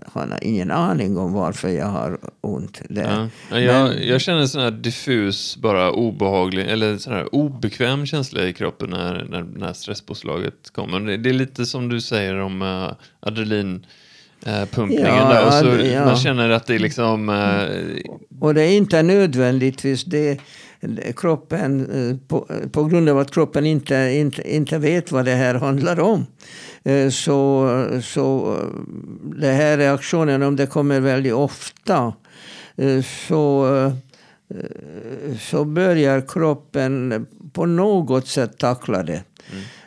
har 0.05 0.21
han 0.21 0.33
ingen 0.41 0.71
aning 0.71 1.17
om 1.17 1.33
varför 1.33 1.69
jag 1.69 1.85
har 1.85 2.19
ont. 2.41 2.81
Det. 2.89 3.01
Ja. 3.01 3.27
Ja, 3.51 3.59
jag, 3.59 4.03
jag 4.03 4.21
känner 4.21 4.45
sån 4.45 4.61
här 4.61 4.71
diffus, 4.71 5.57
bara 5.57 5.91
obehaglig, 5.91 6.67
eller 6.69 6.97
sån 6.97 7.13
här 7.13 7.35
obekväm 7.35 8.05
känsla 8.05 8.47
i 8.47 8.53
kroppen 8.53 8.89
när, 8.89 9.25
när, 9.29 9.43
när 9.43 9.73
stresspåslaget 9.73 10.69
kommer. 10.71 10.99
Det, 10.99 11.17
det 11.17 11.29
är 11.29 11.33
lite 11.33 11.65
som 11.65 11.89
du 11.89 12.01
säger 12.01 12.39
om 12.39 12.61
uh, 12.61 12.91
adrenalin. 13.19 13.85
Uh, 14.47 14.65
pumpningen 14.65 15.05
Ja, 15.05 15.33
där 15.33 15.47
och 15.47 15.53
så 15.53 15.85
ja. 15.85 16.05
man 16.05 16.15
känner 16.15 16.49
att 16.49 16.67
det 16.67 16.75
är 16.75 16.79
liksom 16.79 17.29
Och 18.39 18.53
det 18.53 18.61
är 18.61 18.77
inte 18.77 19.03
nödvändigtvis 19.03 20.03
det 20.03 20.39
kroppen, 21.15 21.89
eh, 21.91 22.17
på, 22.27 22.47
på 22.71 22.83
grund 22.83 23.09
av 23.09 23.17
att 23.19 23.31
kroppen 23.31 23.65
inte, 23.65 23.95
inte, 23.95 24.55
inte 24.55 24.77
vet 24.77 25.11
vad 25.11 25.25
det 25.25 25.35
här 25.35 25.55
handlar 25.55 25.99
om. 25.99 26.25
Eh, 26.83 27.09
Så, 27.09 27.69
så 28.03 28.55
eh, 28.55 28.67
det 29.39 29.51
här 29.51 29.77
reaktionen, 29.77 30.43
om 30.43 30.55
det 30.55 30.67
kommer 30.67 30.99
väldigt 30.99 31.33
ofta, 31.33 32.13
eh, 32.77 33.03
så, 33.27 33.75
eh, 33.75 35.35
så 35.39 35.65
börjar 35.65 36.21
kroppen 36.27 37.25
på 37.53 37.65
något 37.65 38.27
sätt 38.27 38.57
tackla 38.57 39.03
det. 39.03 39.23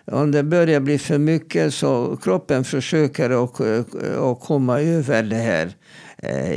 Om 0.05 0.31
det 0.31 0.43
börjar 0.43 0.81
bli 0.81 0.99
för 0.99 1.19
mycket 1.19 1.75
så 1.75 2.17
kroppen 2.23 2.65
försöker 2.65 3.45
att, 3.45 3.61
att 4.19 4.41
komma 4.41 4.81
över 4.81 5.23
det 5.23 5.37
här 5.37 5.67
eh, 5.67 5.73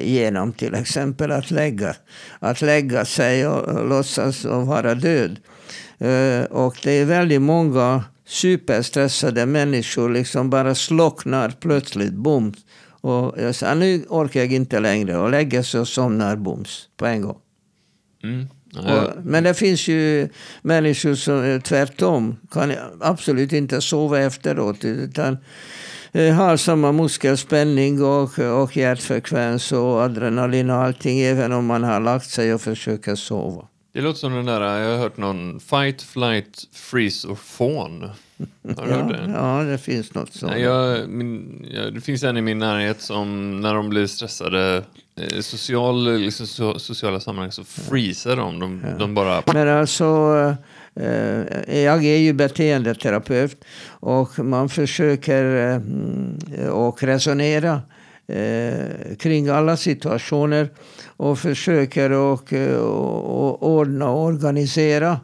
genom 0.04 0.54
till 0.54 0.76
exempel 0.76 1.32
att 1.32 1.52
lägga, 1.52 1.96
att 2.40 2.62
lägga 2.62 3.06
sig 3.06 3.48
och 3.48 3.90
låtsas 3.90 4.46
att 4.46 4.68
vara 4.68 4.96
död. 4.96 5.40
Eh, 5.98 6.44
och 6.44 6.78
det 6.84 6.92
är 6.92 7.06
väldigt 7.06 7.42
många 7.42 8.04
superstressade 8.26 9.46
människor 9.46 10.10
liksom 10.10 10.50
bara 10.50 10.76
slocknar 10.76 11.54
plötsligt, 11.60 12.14
bums. 12.14 12.58
Och 12.88 13.36
jag 13.42 13.56
sa, 13.56 13.74
nu 13.74 14.06
orkar 14.10 14.40
jag 14.40 14.54
inte 14.54 14.80
längre 14.80 15.18
och 15.18 15.32
lägger 15.32 15.64
sig 15.64 15.80
och 15.80 15.88
somnar 15.88 16.36
bums 16.36 16.88
på 16.98 17.06
en 17.06 17.22
gång. 17.22 17.38
mm, 18.24 18.48
Och, 18.94 19.26
men 19.26 19.44
det 19.44 19.54
finns 19.54 19.88
ju 19.88 20.30
människor 20.62 21.16
som 21.16 21.34
är 21.34 21.60
tvärtom 21.60 22.38
kan 22.52 22.74
absolut 23.02 23.54
inte 23.54 23.82
sova 23.82 24.20
efteråt 24.20 24.86
utan 24.86 25.34
eh, 25.34 25.40
har 26.20 26.58
samma 26.58 26.92
muskelspänning 26.92 28.04
och, 28.04 28.40
och 28.40 28.78
hjärtfrekvens 28.78 29.72
och 29.72 30.02
adrenalin 30.02 30.70
och 30.70 30.76
allting 30.76 31.20
även 31.20 31.52
om 31.54 31.66
man 31.66 31.84
har 31.84 32.00
lagt 32.00 32.30
sig 32.30 32.54
och 32.54 32.62
försöker 32.62 33.16
sova. 33.16 33.68
Det 33.94 34.02
låter 34.02 34.20
som 34.20 34.34
den 34.34 34.46
där, 34.46 34.62
jag 34.62 34.90
har 34.92 34.98
hört 34.98 35.18
någon 35.18 35.60
fight, 35.60 36.02
flight, 36.02 36.64
freeze 36.74 37.28
och 37.28 37.40
fawn. 37.40 38.10
Har 38.78 38.86
du 38.86 38.92
hört 38.94 39.06
Ja, 39.12 39.18
det? 39.18 39.32
ja, 39.36 39.64
det 39.64 39.78
finns 39.78 40.14
något 40.14 40.34
sånt. 40.34 40.52
Nej, 40.52 40.62
jag, 40.62 41.10
min, 41.10 41.66
ja, 41.74 41.82
det 41.90 42.02
finns 42.02 42.24
en 42.24 42.38
i 42.38 42.42
min 42.42 42.60
närhet 42.60 43.02
som 43.02 43.62
när 43.62 43.74
de 43.74 43.90
blir 43.90 44.08
stressade, 44.08 44.84
eh, 45.20 45.40
social, 45.42 46.14
liksom, 46.18 46.48
so, 46.48 46.80
sociala 46.80 47.20
sammanhang 47.20 47.52
så 47.52 47.64
freezar 47.64 48.36
de. 48.36 48.60
De, 48.60 48.82
de 49.00 49.14
bara... 49.14 49.44
Men 49.54 49.70
alltså, 49.70 50.06
eh, 50.06 50.54
Eh, 50.96 51.84
jag 51.84 52.06
är 52.06 52.18
ju 52.18 52.34
beteendeterapeut 52.34 53.66
och 53.88 54.40
man 54.40 54.70
försöker 54.70 55.72
eh, 56.58 56.68
och 56.68 57.04
resonera 57.04 57.82
eh, 58.28 59.16
kring 59.20 59.48
alla 59.48 59.78
situationer 59.78 60.70
och 61.06 61.40
försöker 61.40 62.12
och, 62.12 62.54
och 62.54 63.70
ordna 63.70 64.10
och 64.10 64.24
organisera 64.24 65.20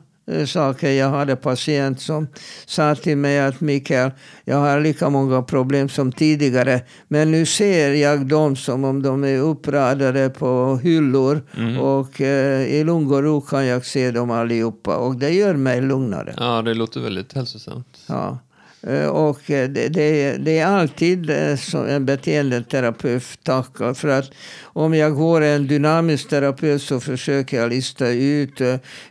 saker. 0.46 0.92
Jag 0.92 1.10
hade 1.10 1.36
patient 1.36 2.02
som 2.02 2.28
sa 2.66 2.96
till 2.96 3.18
mig 3.18 3.40
att 3.40 3.62
Mikael, 3.62 4.12
jag 4.46 4.58
har 4.58 4.80
lika 4.80 5.10
många 5.10 5.42
problem 5.42 5.90
som 5.90 6.12
tidigare 6.12 6.82
men 7.08 7.32
nu 7.32 7.46
ser 7.46 7.94
jag 7.94 8.28
dem 8.28 8.56
som 8.56 8.84
om 8.84 9.02
de 9.02 9.24
är 9.24 9.40
uppradade 9.40 10.30
på 10.30 10.80
hyllor 10.84 11.42
och 11.80 12.22
eh, 12.22 12.62
i 12.62 12.84
lugn 12.84 13.14
och 13.14 13.24
ro 13.24 13.42
kan 13.42 13.66
jag 13.66 13.86
se 13.86 14.12
dem 14.12 14.32
allihopa 14.32 14.98
och 14.98 15.16
det 15.16 15.30
gör 15.30 15.54
mig 15.54 15.82
lugnare. 15.82 16.34
Ja, 16.38 16.62
det 16.62 16.74
låter 16.74 17.00
väldigt 17.00 17.34
hälsosamt. 17.34 17.98
Ja. 18.08 18.38
Eh, 18.88 19.08
och 19.08 19.52
eh, 19.52 19.70
det, 19.70 19.90
det, 20.38 20.60
är 20.60 20.66
alltid 20.66 21.30
eh, 21.30 21.56
som 21.56 21.88
en 21.88 22.06
beteendeterapeut 22.06 23.44
tackar. 23.44 23.94
För 23.94 24.08
att 24.08 24.32
om 24.64 24.94
jag 24.94 25.16
går 25.16 25.42
en 25.42 25.68
dynamisk 25.68 26.30
terapeut 26.30 26.82
så 26.82 27.00
försöker 27.00 27.58
jag 27.58 27.70
lista 27.70 28.08
ut 28.08 28.62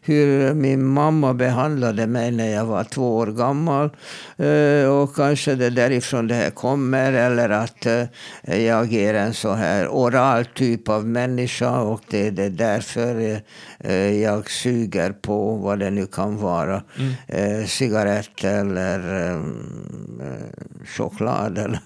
hur 0.03 0.55
min 0.55 0.87
mamma 0.87 1.35
behandlade 1.35 2.07
mig 2.07 2.31
när 2.31 2.49
jag 2.49 2.65
var 2.65 2.85
två 2.85 3.17
år 3.17 3.27
gammal. 3.27 3.91
Och 4.91 5.15
kanske 5.15 5.55
det 5.55 5.71
därifrån 5.71 6.29
det 6.29 6.35
här 6.35 6.51
kommer. 6.51 7.13
Eller 7.13 7.49
att 7.49 7.87
jag 8.43 8.95
är 8.95 9.15
en 9.15 9.35
så 9.35 9.53
här 9.53 9.89
oral 9.89 10.45
typ 10.45 10.89
av 10.89 11.07
människa 11.07 11.81
och 11.81 12.01
det, 12.11 12.31
det 12.31 12.45
är 12.45 12.51
därför 12.51 13.41
jag 14.23 14.51
suger 14.51 15.13
på 15.13 15.55
vad 15.57 15.79
det 15.79 15.91
nu 15.91 16.07
kan 16.07 16.37
vara. 16.37 16.83
Eh, 17.29 17.65
cigarett 17.67 18.45
eller 18.45 19.27
eh, 19.31 19.35
eh, 20.27 20.87
choklad. 20.97 21.59
Eller, 21.59 21.81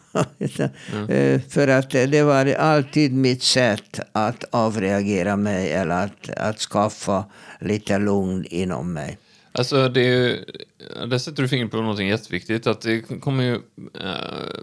eh, 1.08 1.40
för 1.48 1.68
att 1.68 1.90
det, 1.90 2.22
var 2.22 2.52
alltid 2.54 3.12
mitt 3.12 3.42
sätt 3.42 4.00
att 4.12 4.44
avreagera 4.50 5.36
mig 5.36 5.72
eller 5.72 6.04
att, 6.04 6.30
att 6.36 6.58
skaffa 6.58 7.24
lite 7.60 7.98
lugn 7.98 8.44
inom 8.50 8.92
mig. 8.92 9.18
Alltså, 9.52 9.88
det 9.88 10.00
är, 10.00 10.04
ju- 10.28 10.44
där 11.06 11.18
sätter 11.18 11.42
du 11.42 11.48
fingret 11.48 11.70
på 11.70 11.76
någonting 11.76 12.08
jätteviktigt. 12.08 12.66
Att 12.66 12.80
det 12.80 13.00
kommer 13.00 13.44
ju, 13.44 13.54
eh, 13.54 14.10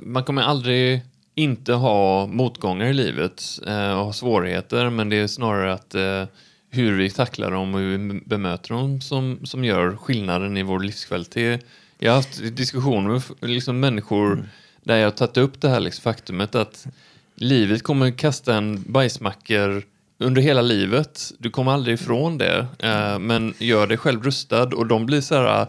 man 0.01 0.23
kommer 0.23 0.41
aldrig 0.41 1.01
inte 1.35 1.73
ha 1.73 2.27
motgångar 2.27 2.85
i 2.85 2.93
livet 2.93 3.43
eh, 3.67 3.91
och 3.99 4.05
ha 4.05 4.13
svårigheter, 4.13 4.89
men 4.89 5.09
det 5.09 5.15
är 5.15 5.27
snarare 5.27 5.73
att 5.73 5.95
eh, 5.95 6.23
hur 6.71 6.97
vi 6.97 7.10
tacklar 7.10 7.51
dem 7.51 7.73
och 7.73 7.79
hur 7.79 7.97
vi 7.97 8.21
bemöter 8.25 8.69
dem 8.73 9.01
som, 9.01 9.45
som 9.45 9.63
gör 9.63 9.95
skillnaden 9.95 10.57
i 10.57 10.63
vår 10.63 10.79
livskvalitet. 10.79 11.65
Jag 11.99 12.12
har 12.12 12.15
haft 12.15 12.55
diskussioner 12.55 13.10
med 13.10 13.49
liksom, 13.49 13.79
människor 13.79 14.49
där 14.84 14.97
jag 14.97 15.05
har 15.05 15.12
tagit 15.12 15.38
upp 15.38 15.62
det 15.62 15.69
här 15.69 15.79
liksom, 15.79 16.01
faktumet 16.01 16.55
att 16.55 16.88
livet 17.36 17.84
kommer 17.84 18.12
kasta 18.12 18.55
en 18.55 18.84
bajsmackor 18.88 19.84
under 20.17 20.41
hela 20.41 20.62
livet. 20.62 21.31
Du 21.38 21.49
kommer 21.49 21.71
aldrig 21.71 21.93
ifrån 21.93 22.38
det. 22.38 22.67
Eh, 22.79 23.19
men 23.19 23.53
gör 23.57 23.88
dig 23.88 23.97
själv 23.97 24.23
rustad 24.23 24.63
och 24.63 24.88
de 24.88 25.05
blir 25.05 25.21
så 25.21 25.36
här... 25.36 25.67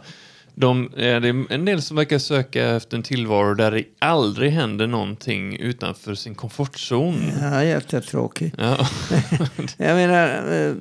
De, 0.54 0.84
eh, 0.84 1.20
det 1.20 1.28
är 1.28 1.52
en 1.52 1.64
del 1.64 1.82
som 1.82 1.96
verkar 1.96 2.18
söka 2.18 2.76
efter 2.76 2.96
en 2.96 3.02
tillvaro 3.02 3.54
där 3.54 3.70
det 3.70 3.84
aldrig 3.98 4.52
händer 4.52 4.86
någonting 4.86 5.56
utanför 5.56 6.14
sin 6.14 6.34
komfortzon. 6.34 7.32
Ja, 7.40 7.64
jättetråkigt. 7.64 8.56
Ja. 8.58 8.88
Jag 9.76 9.94
menar, 9.94 10.52
eh, 10.52 10.74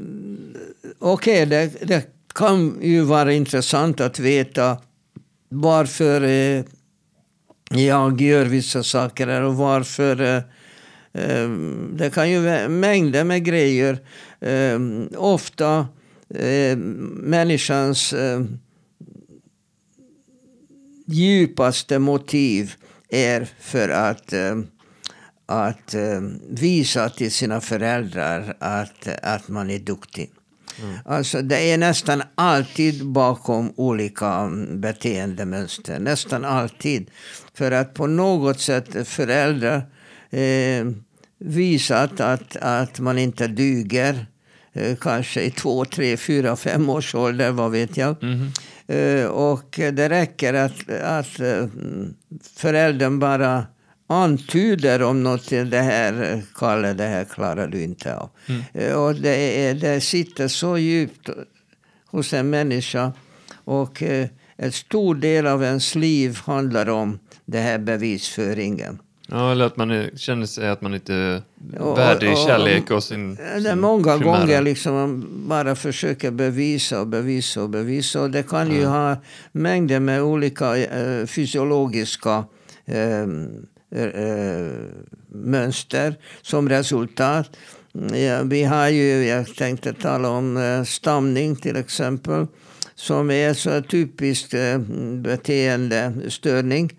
okej, 0.99 1.45
det, 1.45 1.87
det 1.87 2.07
kan 2.35 2.81
ju 2.81 3.01
vara 3.01 3.33
intressant 3.33 4.01
att 4.01 4.19
veta 4.19 4.77
varför 5.49 6.21
eh, 6.21 6.63
jag 7.69 8.21
gör 8.21 8.45
vissa 8.45 8.83
saker 8.83 9.41
och 9.41 9.55
varför 9.55 10.43
det 11.97 12.09
kan 12.13 12.29
ju 12.29 12.39
vara 12.39 12.69
mängder 12.69 13.23
med 13.23 13.45
grejer. 13.45 13.99
Ofta 15.17 15.87
människans 17.15 18.13
djupaste 21.11 21.99
motiv 21.99 22.73
är 23.09 23.47
för 23.59 23.89
att, 23.89 24.33
eh, 24.33 24.55
att 25.45 25.93
eh, 25.93 26.21
visa 26.49 27.09
till 27.09 27.31
sina 27.31 27.61
föräldrar 27.61 28.57
att, 28.59 29.07
att 29.23 29.47
man 29.47 29.69
är 29.69 29.79
duktig. 29.79 30.31
Alltså 31.05 31.41
det 31.41 31.71
är 31.71 31.77
nästan 31.77 32.23
alltid 32.35 33.07
bakom 33.07 33.73
olika 33.75 34.27
mm, 34.27 34.81
beteendemönster. 34.81 35.99
Nästan 35.99 36.45
alltid. 36.45 37.09
För 37.53 37.71
att 37.71 37.93
på 37.93 38.07
något 38.07 38.59
sätt 38.59 39.07
föräldrar 39.07 39.77
eh, 40.29 40.85
visat 41.39 42.19
att, 42.19 42.55
att 42.55 42.99
man 42.99 43.17
inte 43.17 43.47
duger. 43.47 44.25
Eh, 44.73 44.95
kanske 44.95 45.41
i 45.41 45.51
två, 45.51 45.85
tre, 45.85 46.17
fyra, 46.17 46.55
fem 46.55 46.89
års 46.89 47.15
ålder, 47.15 47.51
vad 47.51 47.71
vet 47.71 47.97
jag. 47.97 48.15
Eh, 48.87 49.25
och 49.25 49.79
det 49.93 50.09
räcker 50.09 50.53
att, 50.53 50.89
att 51.01 51.39
eh, 51.39 51.65
föräldern 52.55 53.19
bara 53.19 53.65
antyder 54.07 55.01
om 55.03 55.23
något 55.23 55.49
det 55.49 55.81
här, 55.81 56.41
Kalle, 56.55 56.93
det 56.93 57.03
här 57.07 57.23
klarar 57.25 57.67
du 57.67 57.83
inte 57.83 58.15
av. 58.15 58.29
Eh, 58.73 58.93
Och 58.93 59.15
det, 59.15 59.65
är, 59.65 59.73
det 59.73 60.01
sitter 60.01 60.47
så 60.47 60.77
djupt 60.77 61.29
hos 62.05 62.33
en 62.33 62.49
människa. 62.49 63.13
Och 63.63 64.03
en 64.55 64.71
stor 64.71 65.15
del 65.15 65.47
av 65.47 65.63
ens 65.63 65.95
liv 65.95 66.39
handlar 66.45 66.89
om 66.89 67.19
det 67.45 67.59
här 67.59 67.79
bevisföringen. 67.79 68.99
Ja, 69.31 69.51
eller 69.51 69.65
att 69.65 69.77
man 69.77 70.09
känner 70.15 70.45
sig 70.45 70.69
att 70.69 70.81
man 70.81 70.93
inte 70.93 71.13
är 71.13 71.41
Och- 71.79 71.97
värdig 71.97 72.31
och- 72.31 72.37
kärlek 72.37 72.91
och 72.91 73.03
sin... 73.03 73.35
Det 73.35 73.41
är 73.43 73.59
sin 73.59 73.79
många 73.79 74.17
primära- 74.17 74.39
gånger 74.39 74.61
liksom 74.61 74.93
man 74.93 75.27
bara 75.49 75.75
försöker 75.75 76.31
bevisa 76.31 77.01
och 77.01 77.07
bevisa 77.07 77.63
och 77.63 77.69
bevisa. 77.69 78.21
Och 78.21 78.31
det 78.31 78.43
kan 78.43 78.71
ju 78.71 78.85
ha 78.85 79.15
mängder 79.51 79.99
med 79.99 80.21
olika 80.23 80.77
eh, 80.77 81.25
fysiologiska 81.25 82.43
eh, 82.85 83.21
eh, 84.01 84.67
mönster 85.29 86.15
som 86.41 86.69
resultat. 86.69 87.49
Ja, 88.13 88.41
vi 88.43 88.63
har 88.63 88.89
ju, 88.89 89.25
jag 89.25 89.55
tänkte 89.55 89.93
tala 89.93 90.29
om 90.29 90.57
eh, 90.57 90.83
stamning 90.83 91.55
till 91.55 91.75
exempel, 91.75 92.47
som 92.95 93.31
är 93.31 93.53
så 93.53 93.81
typiskt 93.81 94.53
beteendestörning. 95.15 96.91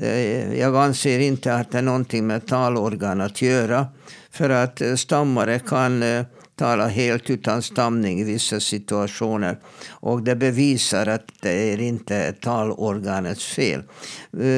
Eh, 0.00 0.54
jag 0.58 0.76
anser 0.76 1.18
inte 1.18 1.54
att 1.54 1.70
det 1.70 1.78
är 1.78 1.82
någonting 1.82 2.26
med 2.26 2.46
talorgan 2.46 3.20
att 3.20 3.42
göra. 3.42 3.86
För 4.30 4.50
att 4.50 4.80
eh, 4.80 4.94
stammare 4.94 5.58
kan 5.58 6.02
eh, 6.02 6.24
tala 6.56 6.86
helt 6.86 7.30
utan 7.30 7.62
stamning 7.62 8.20
i 8.20 8.24
vissa 8.24 8.60
situationer. 8.60 9.58
Och 9.90 10.22
det 10.22 10.36
bevisar 10.36 11.06
att 11.06 11.26
det 11.40 11.72
är 11.72 11.80
inte 11.80 12.32
talorganets 12.32 13.44
fel. 13.44 13.82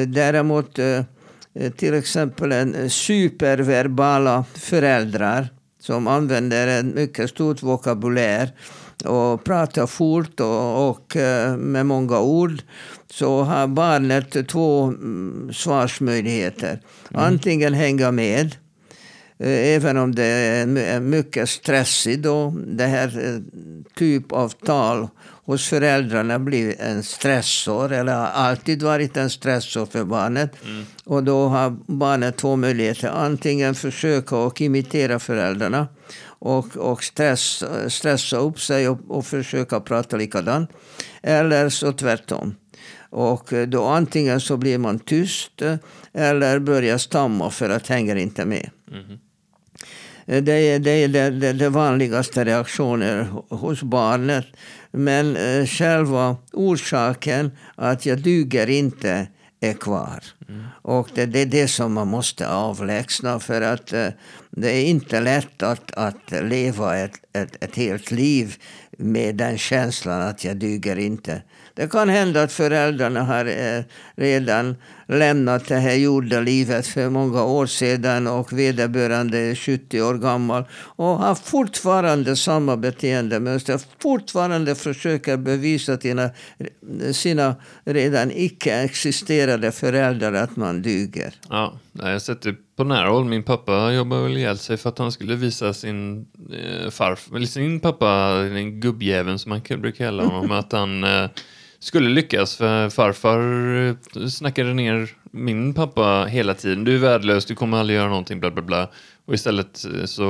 Däremot 0.07 0.79
till 1.77 1.93
exempel 1.93 2.51
en 2.51 2.89
superverbala 2.89 4.45
föräldrar 4.53 5.47
som 5.81 6.07
använder 6.07 6.67
en 6.67 6.95
mycket 6.95 7.29
stort 7.29 7.63
vokabulär 7.63 8.51
och 9.05 9.43
pratar 9.43 9.87
fort 9.87 10.39
och, 10.39 10.89
och 10.89 11.15
med 11.57 11.85
många 11.85 12.19
ord 12.19 12.61
så 13.15 13.41
har 13.43 13.67
barnet 13.67 14.47
två 14.47 14.83
mm, 14.83 15.49
svarsmöjligheter. 15.53 16.79
Antingen 17.13 17.73
hänga 17.73 18.11
med 18.11 18.55
Eh, 19.39 19.75
Även 19.75 19.97
om 19.97 20.15
det 20.15 20.23
är 20.23 20.65
my- 20.65 20.81
är 20.81 20.99
mycket 20.99 21.49
stressigt 21.49 22.23
då. 22.23 22.53
Det 22.67 22.85
här 22.85 23.07
eh, 23.07 23.39
typ 23.95 24.31
av 24.31 24.49
tal 24.49 25.07
hos 25.45 25.67
föräldrarna 25.67 26.39
blir 26.39 26.75
en 26.81 27.03
stressor 27.03 27.91
eller 27.91 28.13
har 28.15 28.27
alltid 28.27 28.83
varit 28.83 29.17
en 29.17 29.29
stressor 29.29 29.85
för 29.85 30.03
barnet. 30.03 30.51
Och 31.05 31.23
då 31.23 31.47
har 31.47 31.77
barnet 31.87 32.37
två 32.37 32.55
möjligheter. 32.55 33.07
Antingen 33.09 33.75
försöka 33.75 34.35
och 34.37 34.61
imitera 34.61 35.19
föräldrarna 35.19 35.87
och, 36.39 36.77
och 36.77 37.03
stress, 37.03 37.63
stressa 37.87 38.37
upp 38.37 38.59
sig 38.61 38.89
och, 38.89 38.99
och 39.07 39.25
försöka 39.25 39.79
prata 39.79 40.17
likadant. 40.17 40.69
Eller 41.23 41.69
så 41.69 41.91
tvärtom. 41.91 42.55
Och 43.15 43.53
eh, 43.53 43.67
då 43.67 43.83
antingen 43.85 44.41
så 44.41 44.57
blir 44.57 44.77
man 44.77 44.99
tyst 44.99 45.61
eh, 45.61 45.75
eller 46.13 46.59
börjar 46.59 46.97
stamma 46.97 47.49
för 47.49 47.69
att 47.69 47.87
hänger 47.87 48.15
inte 48.15 48.45
med. 48.45 48.69
Eh, 50.25 50.43
Det 50.43 50.53
är, 50.53 50.79
det 50.79 50.91
är 50.91 51.07
det, 51.07 51.29
det, 51.29 51.53
det 51.53 51.69
vanligaste 51.69 52.45
reaktioner 52.45 53.27
hos 53.49 53.83
barnet. 53.83 54.45
Men 54.91 55.37
själva 55.67 56.37
orsaken 56.53 57.51
att 57.75 58.05
jag 58.05 58.19
duger 58.19 58.69
inte 58.69 59.27
är 59.59 59.73
kvar. 59.73 60.23
Och 60.81 61.09
det, 61.15 61.25
det 61.25 61.39
är 61.39 61.45
det 61.45 61.67
som 61.67 61.93
man 61.93 62.07
måste 62.07 62.49
avlägsna 62.49 63.39
för 63.39 63.61
att 63.61 63.93
eh, 63.93 64.07
det 64.51 64.71
är 64.71 64.85
inte 64.85 65.19
lätt 65.21 65.63
att, 65.63 65.91
att 65.91 66.31
leva 66.31 66.97
ett, 66.97 67.13
ett, 67.33 67.63
ett 67.63 67.75
helt 67.75 68.11
liv 68.11 68.55
med 68.97 69.35
den 69.35 69.57
känslan 69.57 70.21
att 70.21 70.43
jag 70.43 70.57
duger 70.57 70.99
inte. 70.99 71.41
Det 71.75 71.91
kan 71.91 72.09
hända 72.09 72.43
att 72.43 72.51
föräldrarna 72.51 73.23
har 73.23 73.45
eh, 73.45 73.83
redan 74.15 74.75
lämnat 75.07 75.67
det 75.67 75.75
här 75.75 75.95
jordelivet 75.95 76.87
för 76.87 77.09
många 77.09 77.43
år 77.43 77.65
sedan 77.65 78.27
och 78.27 78.53
vederbörande 78.53 79.37
är 79.37 79.55
70 79.55 80.01
år 80.01 80.13
gammal 80.13 80.63
och 80.73 81.05
har 81.05 81.35
fortfarande 81.35 82.35
samma 82.35 82.77
beteendemönster. 82.77 83.79
Fortfarande 83.99 84.75
försöker 84.75 85.37
bevisa 85.37 85.97
sina, 85.97 86.29
sina 87.11 87.55
redan 87.85 88.31
icke-existerande 88.31 89.71
föräldrar 89.71 90.33
att 90.33 90.55
man 90.55 90.81
duger. 90.81 91.33
Ja, 91.49 91.79
jag 91.93 92.05
har 92.11 92.19
sett 92.19 92.41
det 92.41 92.55
på 92.77 92.83
nära 92.83 93.09
håll. 93.09 93.25
Min 93.25 93.43
pappa 93.43 93.91
jobbade 93.91 94.23
väl 94.23 94.37
ihjäl 94.37 94.57
sig 94.57 94.77
för 94.77 94.89
att 94.89 94.97
han 94.97 95.11
skulle 95.11 95.35
visa 95.35 95.73
sin 95.73 96.25
eh, 96.51 97.35
eller 97.35 97.45
sin 97.45 97.79
pappa, 97.79 98.33
den 98.33 98.79
gubbjäveln 98.79 99.39
som 99.39 99.49
man 99.49 99.61
kan- 99.61 99.81
brukar 99.81 100.05
kalla 100.05 100.23
honom, 100.25 100.51
att 100.59 100.71
han 100.71 101.03
eh, 101.03 101.29
skulle 101.85 102.09
lyckas. 102.09 102.55
För 102.55 102.89
farfar 102.89 103.39
eh, 104.17 104.27
snackade 104.27 104.73
ner 104.73 105.09
min 105.31 105.73
pappa 105.73 106.25
hela 106.25 106.53
tiden. 106.53 106.83
Du 106.83 106.95
är 106.95 106.99
värdelös, 106.99 107.45
du 107.45 107.55
kommer 107.55 107.77
aldrig 107.77 107.97
göra 107.97 108.09
någonting, 108.09 108.39
bla 108.39 108.51
bla 108.51 108.61
bla. 108.63 108.89
Och 109.25 109.33
istället 109.33 109.85
eh, 109.85 110.05
så 110.05 110.25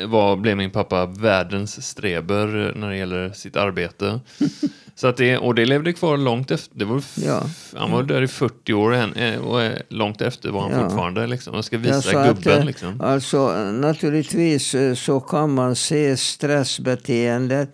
eh, 0.00 0.06
var, 0.08 0.36
blev 0.36 0.56
min 0.56 0.70
pappa 0.70 1.06
världens 1.06 1.86
streber 1.86 2.72
när 2.76 2.90
det 2.90 2.96
gäller 2.96 3.30
sitt 3.30 3.56
arbete. 3.56 4.20
Så 4.98 5.06
att 5.06 5.16
det, 5.16 5.36
och 5.38 5.54
det 5.54 5.64
levde 5.66 5.92
kvar 5.92 6.16
långt 6.16 6.50
efter. 6.50 6.78
Det 6.78 6.84
var, 6.84 7.02
Ja. 7.24 7.42
Han 7.76 7.90
var 7.90 8.02
där 8.02 8.22
i 8.22 8.28
40 8.28 8.72
år 8.72 8.94
eh, 8.94 9.36
och 9.38 9.62
eh, 9.62 9.72
långt 9.88 10.20
efter 10.22 10.50
var 10.50 10.60
han 10.62 10.70
Ja. 10.72 10.88
fortfarande. 10.88 11.26
Liksom. 11.26 11.52
Man 11.54 11.62
ska 11.62 11.78
visa 11.78 12.02
så 12.02 12.18
att, 12.18 12.36
gubben. 12.36 12.58
eh, 12.58 12.64
liksom. 12.64 13.00
Alltså 13.00 13.48
naturligtvis 13.72 14.74
så 14.96 15.20
kan 15.20 15.54
man 15.54 15.76
se 15.76 16.16
stressbeteendet 16.16 17.70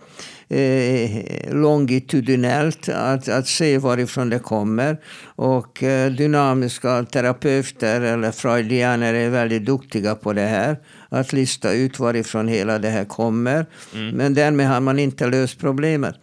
eh, 0.49 1.53
longitudinellt, 1.53 2.89
att, 2.89 3.29
att 3.29 3.47
se 3.47 3.77
varifrån 3.77 4.29
det 4.29 4.39
kommer. 4.39 4.97
Och 5.35 5.83
eh, 5.83 6.11
dynamiska 6.11 7.03
terapeuter 7.03 8.01
eller 8.01 8.31
freudianer 8.31 9.13
är 9.13 9.29
väldigt 9.29 9.65
duktiga 9.65 10.15
på 10.15 10.33
det 10.33 10.41
här. 10.41 10.77
Att 11.09 11.33
lista 11.33 11.71
ut 11.73 11.99
varifrån 11.99 12.47
hela 12.47 12.79
det 12.79 12.89
här 12.89 13.05
kommer. 13.05 13.65
Men 14.13 14.33
därmed 14.33 14.67
har 14.67 14.79
man 14.79 14.99
inte 14.99 15.27
löst 15.27 15.59
problemet. 15.59 16.15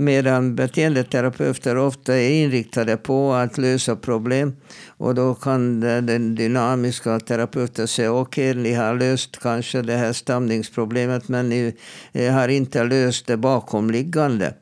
Medan 0.00 0.56
beteendeterapeuter 0.56 1.76
ofta 1.76 2.16
är 2.16 2.30
inriktade 2.30 2.96
på 2.96 3.32
att 3.32 3.58
lösa 3.58 3.96
problem. 3.96 4.56
Och 4.88 5.14
då 5.14 5.34
kan 5.34 5.80
den 5.80 6.34
dynamiska 6.34 7.20
terapeuten 7.20 7.88
säga 7.88 8.12
okej, 8.12 8.54
ni 8.54 8.72
har 8.72 8.94
löst 8.94 9.38
kanske 9.40 9.82
det 9.82 9.96
här 9.96 10.12
stamningsproblemet 10.12 11.28
men 11.28 11.48
ni 11.48 11.76
eh, 12.12 12.32
har 12.32 12.48
inte 12.48 12.84
löst 12.84 13.26
det 13.26 13.36
bakomliggande. 13.36 14.54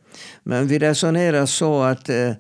Men 0.42 0.66
vi 0.66 0.78
resonerar 0.78 1.46
så 1.46 1.82
att 1.82 2.08
eh, 2.08 2.32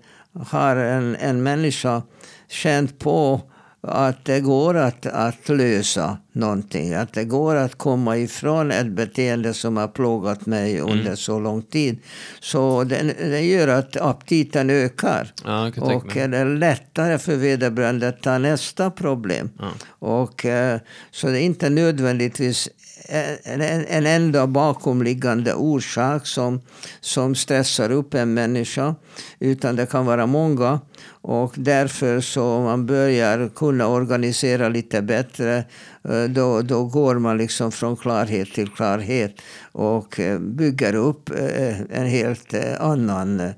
har 0.46 0.76
en, 0.76 1.16
en 1.16 1.42
människa 1.42 2.02
känt 2.48 2.98
på 2.98 3.40
att 3.80 4.24
det 4.24 4.40
går 4.40 4.76
att, 4.76 5.06
att 5.06 5.48
lösa 5.48 6.18
någonting. 6.32 6.94
Att 6.94 7.12
det 7.12 7.24
går 7.24 7.54
att 7.56 7.74
komma 7.74 8.16
ifrån 8.16 8.70
ett 8.70 8.86
beteende 8.86 9.54
som 9.54 9.76
har 9.76 9.88
plågat 9.88 10.46
mig 10.46 10.80
under 10.80 11.14
så 11.14 11.40
lång 11.40 11.62
tid. 11.62 11.98
Så 12.40 12.84
det, 12.84 13.14
det 13.18 13.40
gör 13.40 13.68
att 13.68 13.96
aptiten 13.96 14.70
ökar. 14.70 15.32
Ja, 15.44 15.72
Och 15.80 16.06
mig. 16.06 16.24
är 16.24 16.28
det 16.28 16.44
lättare 16.44 17.18
för 17.18 17.36
vederbörande 17.36 18.08
att 18.08 18.22
ta 18.22 18.38
nästa 18.38 18.90
problem. 18.90 19.50
Och, 19.88 20.44
eh, 20.44 20.80
så 21.10 21.26
det 21.26 21.40
är 21.40 21.44
inte 21.44 21.70
nödvändigtvis 21.70 22.68
en, 23.08 23.60
en, 23.88 24.06
enda 24.06 24.46
bakomliggande 24.46 25.54
orsak 25.54 26.26
som, 26.26 26.60
som 27.00 27.34
stressar 27.34 27.90
upp 27.90 28.14
en 28.14 28.34
människa. 28.34 28.94
Utan 29.38 29.76
det 29.76 29.86
kan 29.86 30.06
vara 30.06 30.26
många. 30.26 30.80
Och 31.20 31.54
därför 31.56 32.20
så 32.20 32.60
man 32.60 32.86
börjar 32.86 33.48
kunna 33.48 33.88
organisera 33.88 34.68
lite 34.68 35.02
bättre. 35.02 35.64
Eh, 36.08 36.24
då, 36.24 36.62
då 36.62 36.84
går 36.84 37.14
man 37.18 37.38
liksom 37.38 37.72
från 37.72 37.96
klarhet 37.96 38.52
till 38.54 38.68
klarhet. 38.68 39.40
Och 39.72 40.20
eh, 40.20 40.38
bygger 40.38 40.94
upp 40.94 41.30
eh, 41.30 41.80
en 41.80 42.06
helt 42.06 42.54
annan 42.78 43.52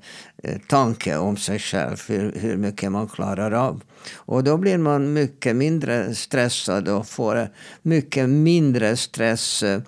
tanke 0.67 1.17
om 1.17 1.37
sig 1.37 1.59
själv. 1.59 2.03
Hur, 2.07 2.31
hur 2.35 2.57
mycket 2.57 2.91
man 2.91 3.07
klarar 3.07 3.51
av. 3.51 3.81
Och 4.13 4.43
då 4.43 4.57
blir 4.57 4.77
man 4.77 5.13
mycket 5.13 5.55
mindre 5.55 6.15
stressad 6.15 6.87
och 6.87 7.07
får 7.07 7.49
mycket 7.81 8.29
mindre 8.29 8.97
stress 8.97 9.63
eh, 9.63 9.81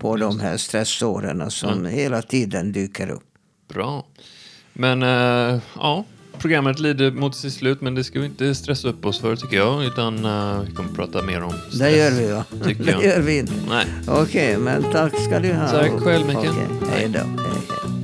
på 0.00 0.16
de 0.16 0.40
här 0.40 0.56
stressåren 0.56 1.50
som 1.50 1.86
hela 1.86 2.22
tiden 2.22 2.72
dyker 2.72 3.10
upp. 3.10 3.22
Bra. 3.68 4.06
Men 4.72 5.02
eh, 5.02 5.60
ja, 5.76 6.04
programmet 6.38 6.78
lider 6.78 7.10
mot 7.10 7.36
sitt 7.36 7.52
slut, 7.52 7.80
men 7.80 7.94
det 7.94 8.04
ska 8.04 8.20
vi 8.20 8.26
inte 8.26 8.54
stressa 8.54 8.88
upp 8.88 9.06
oss 9.06 9.20
för 9.20 9.36
tycker 9.36 9.56
jag, 9.56 9.84
utan 9.84 10.24
eh, 10.24 10.60
vi 10.60 10.72
kommer 10.74 10.92
prata 10.92 11.22
mer 11.22 11.42
om 11.42 11.52
stress. 11.52 11.78
Det 11.78 11.90
gör 11.90 12.10
vi? 12.10 12.58
Tycker 12.64 12.84
Det 12.84 12.90
jag. 12.92 13.04
gör 13.04 13.20
vi 13.20 13.38
inte. 13.38 13.52
Nej. 13.68 13.86
Okej, 14.08 14.58
men 14.58 14.82
tack 14.92 15.20
ska 15.20 15.38
du 15.38 15.52
ha. 15.52 15.68
Tack 15.68 15.90
själv, 15.90 16.26
Mikael. 16.26 16.48
Okej, 16.48 16.88
hej 16.90 17.08
då. 17.08 17.18
Hej, 17.18 17.28
hej. 17.84 17.95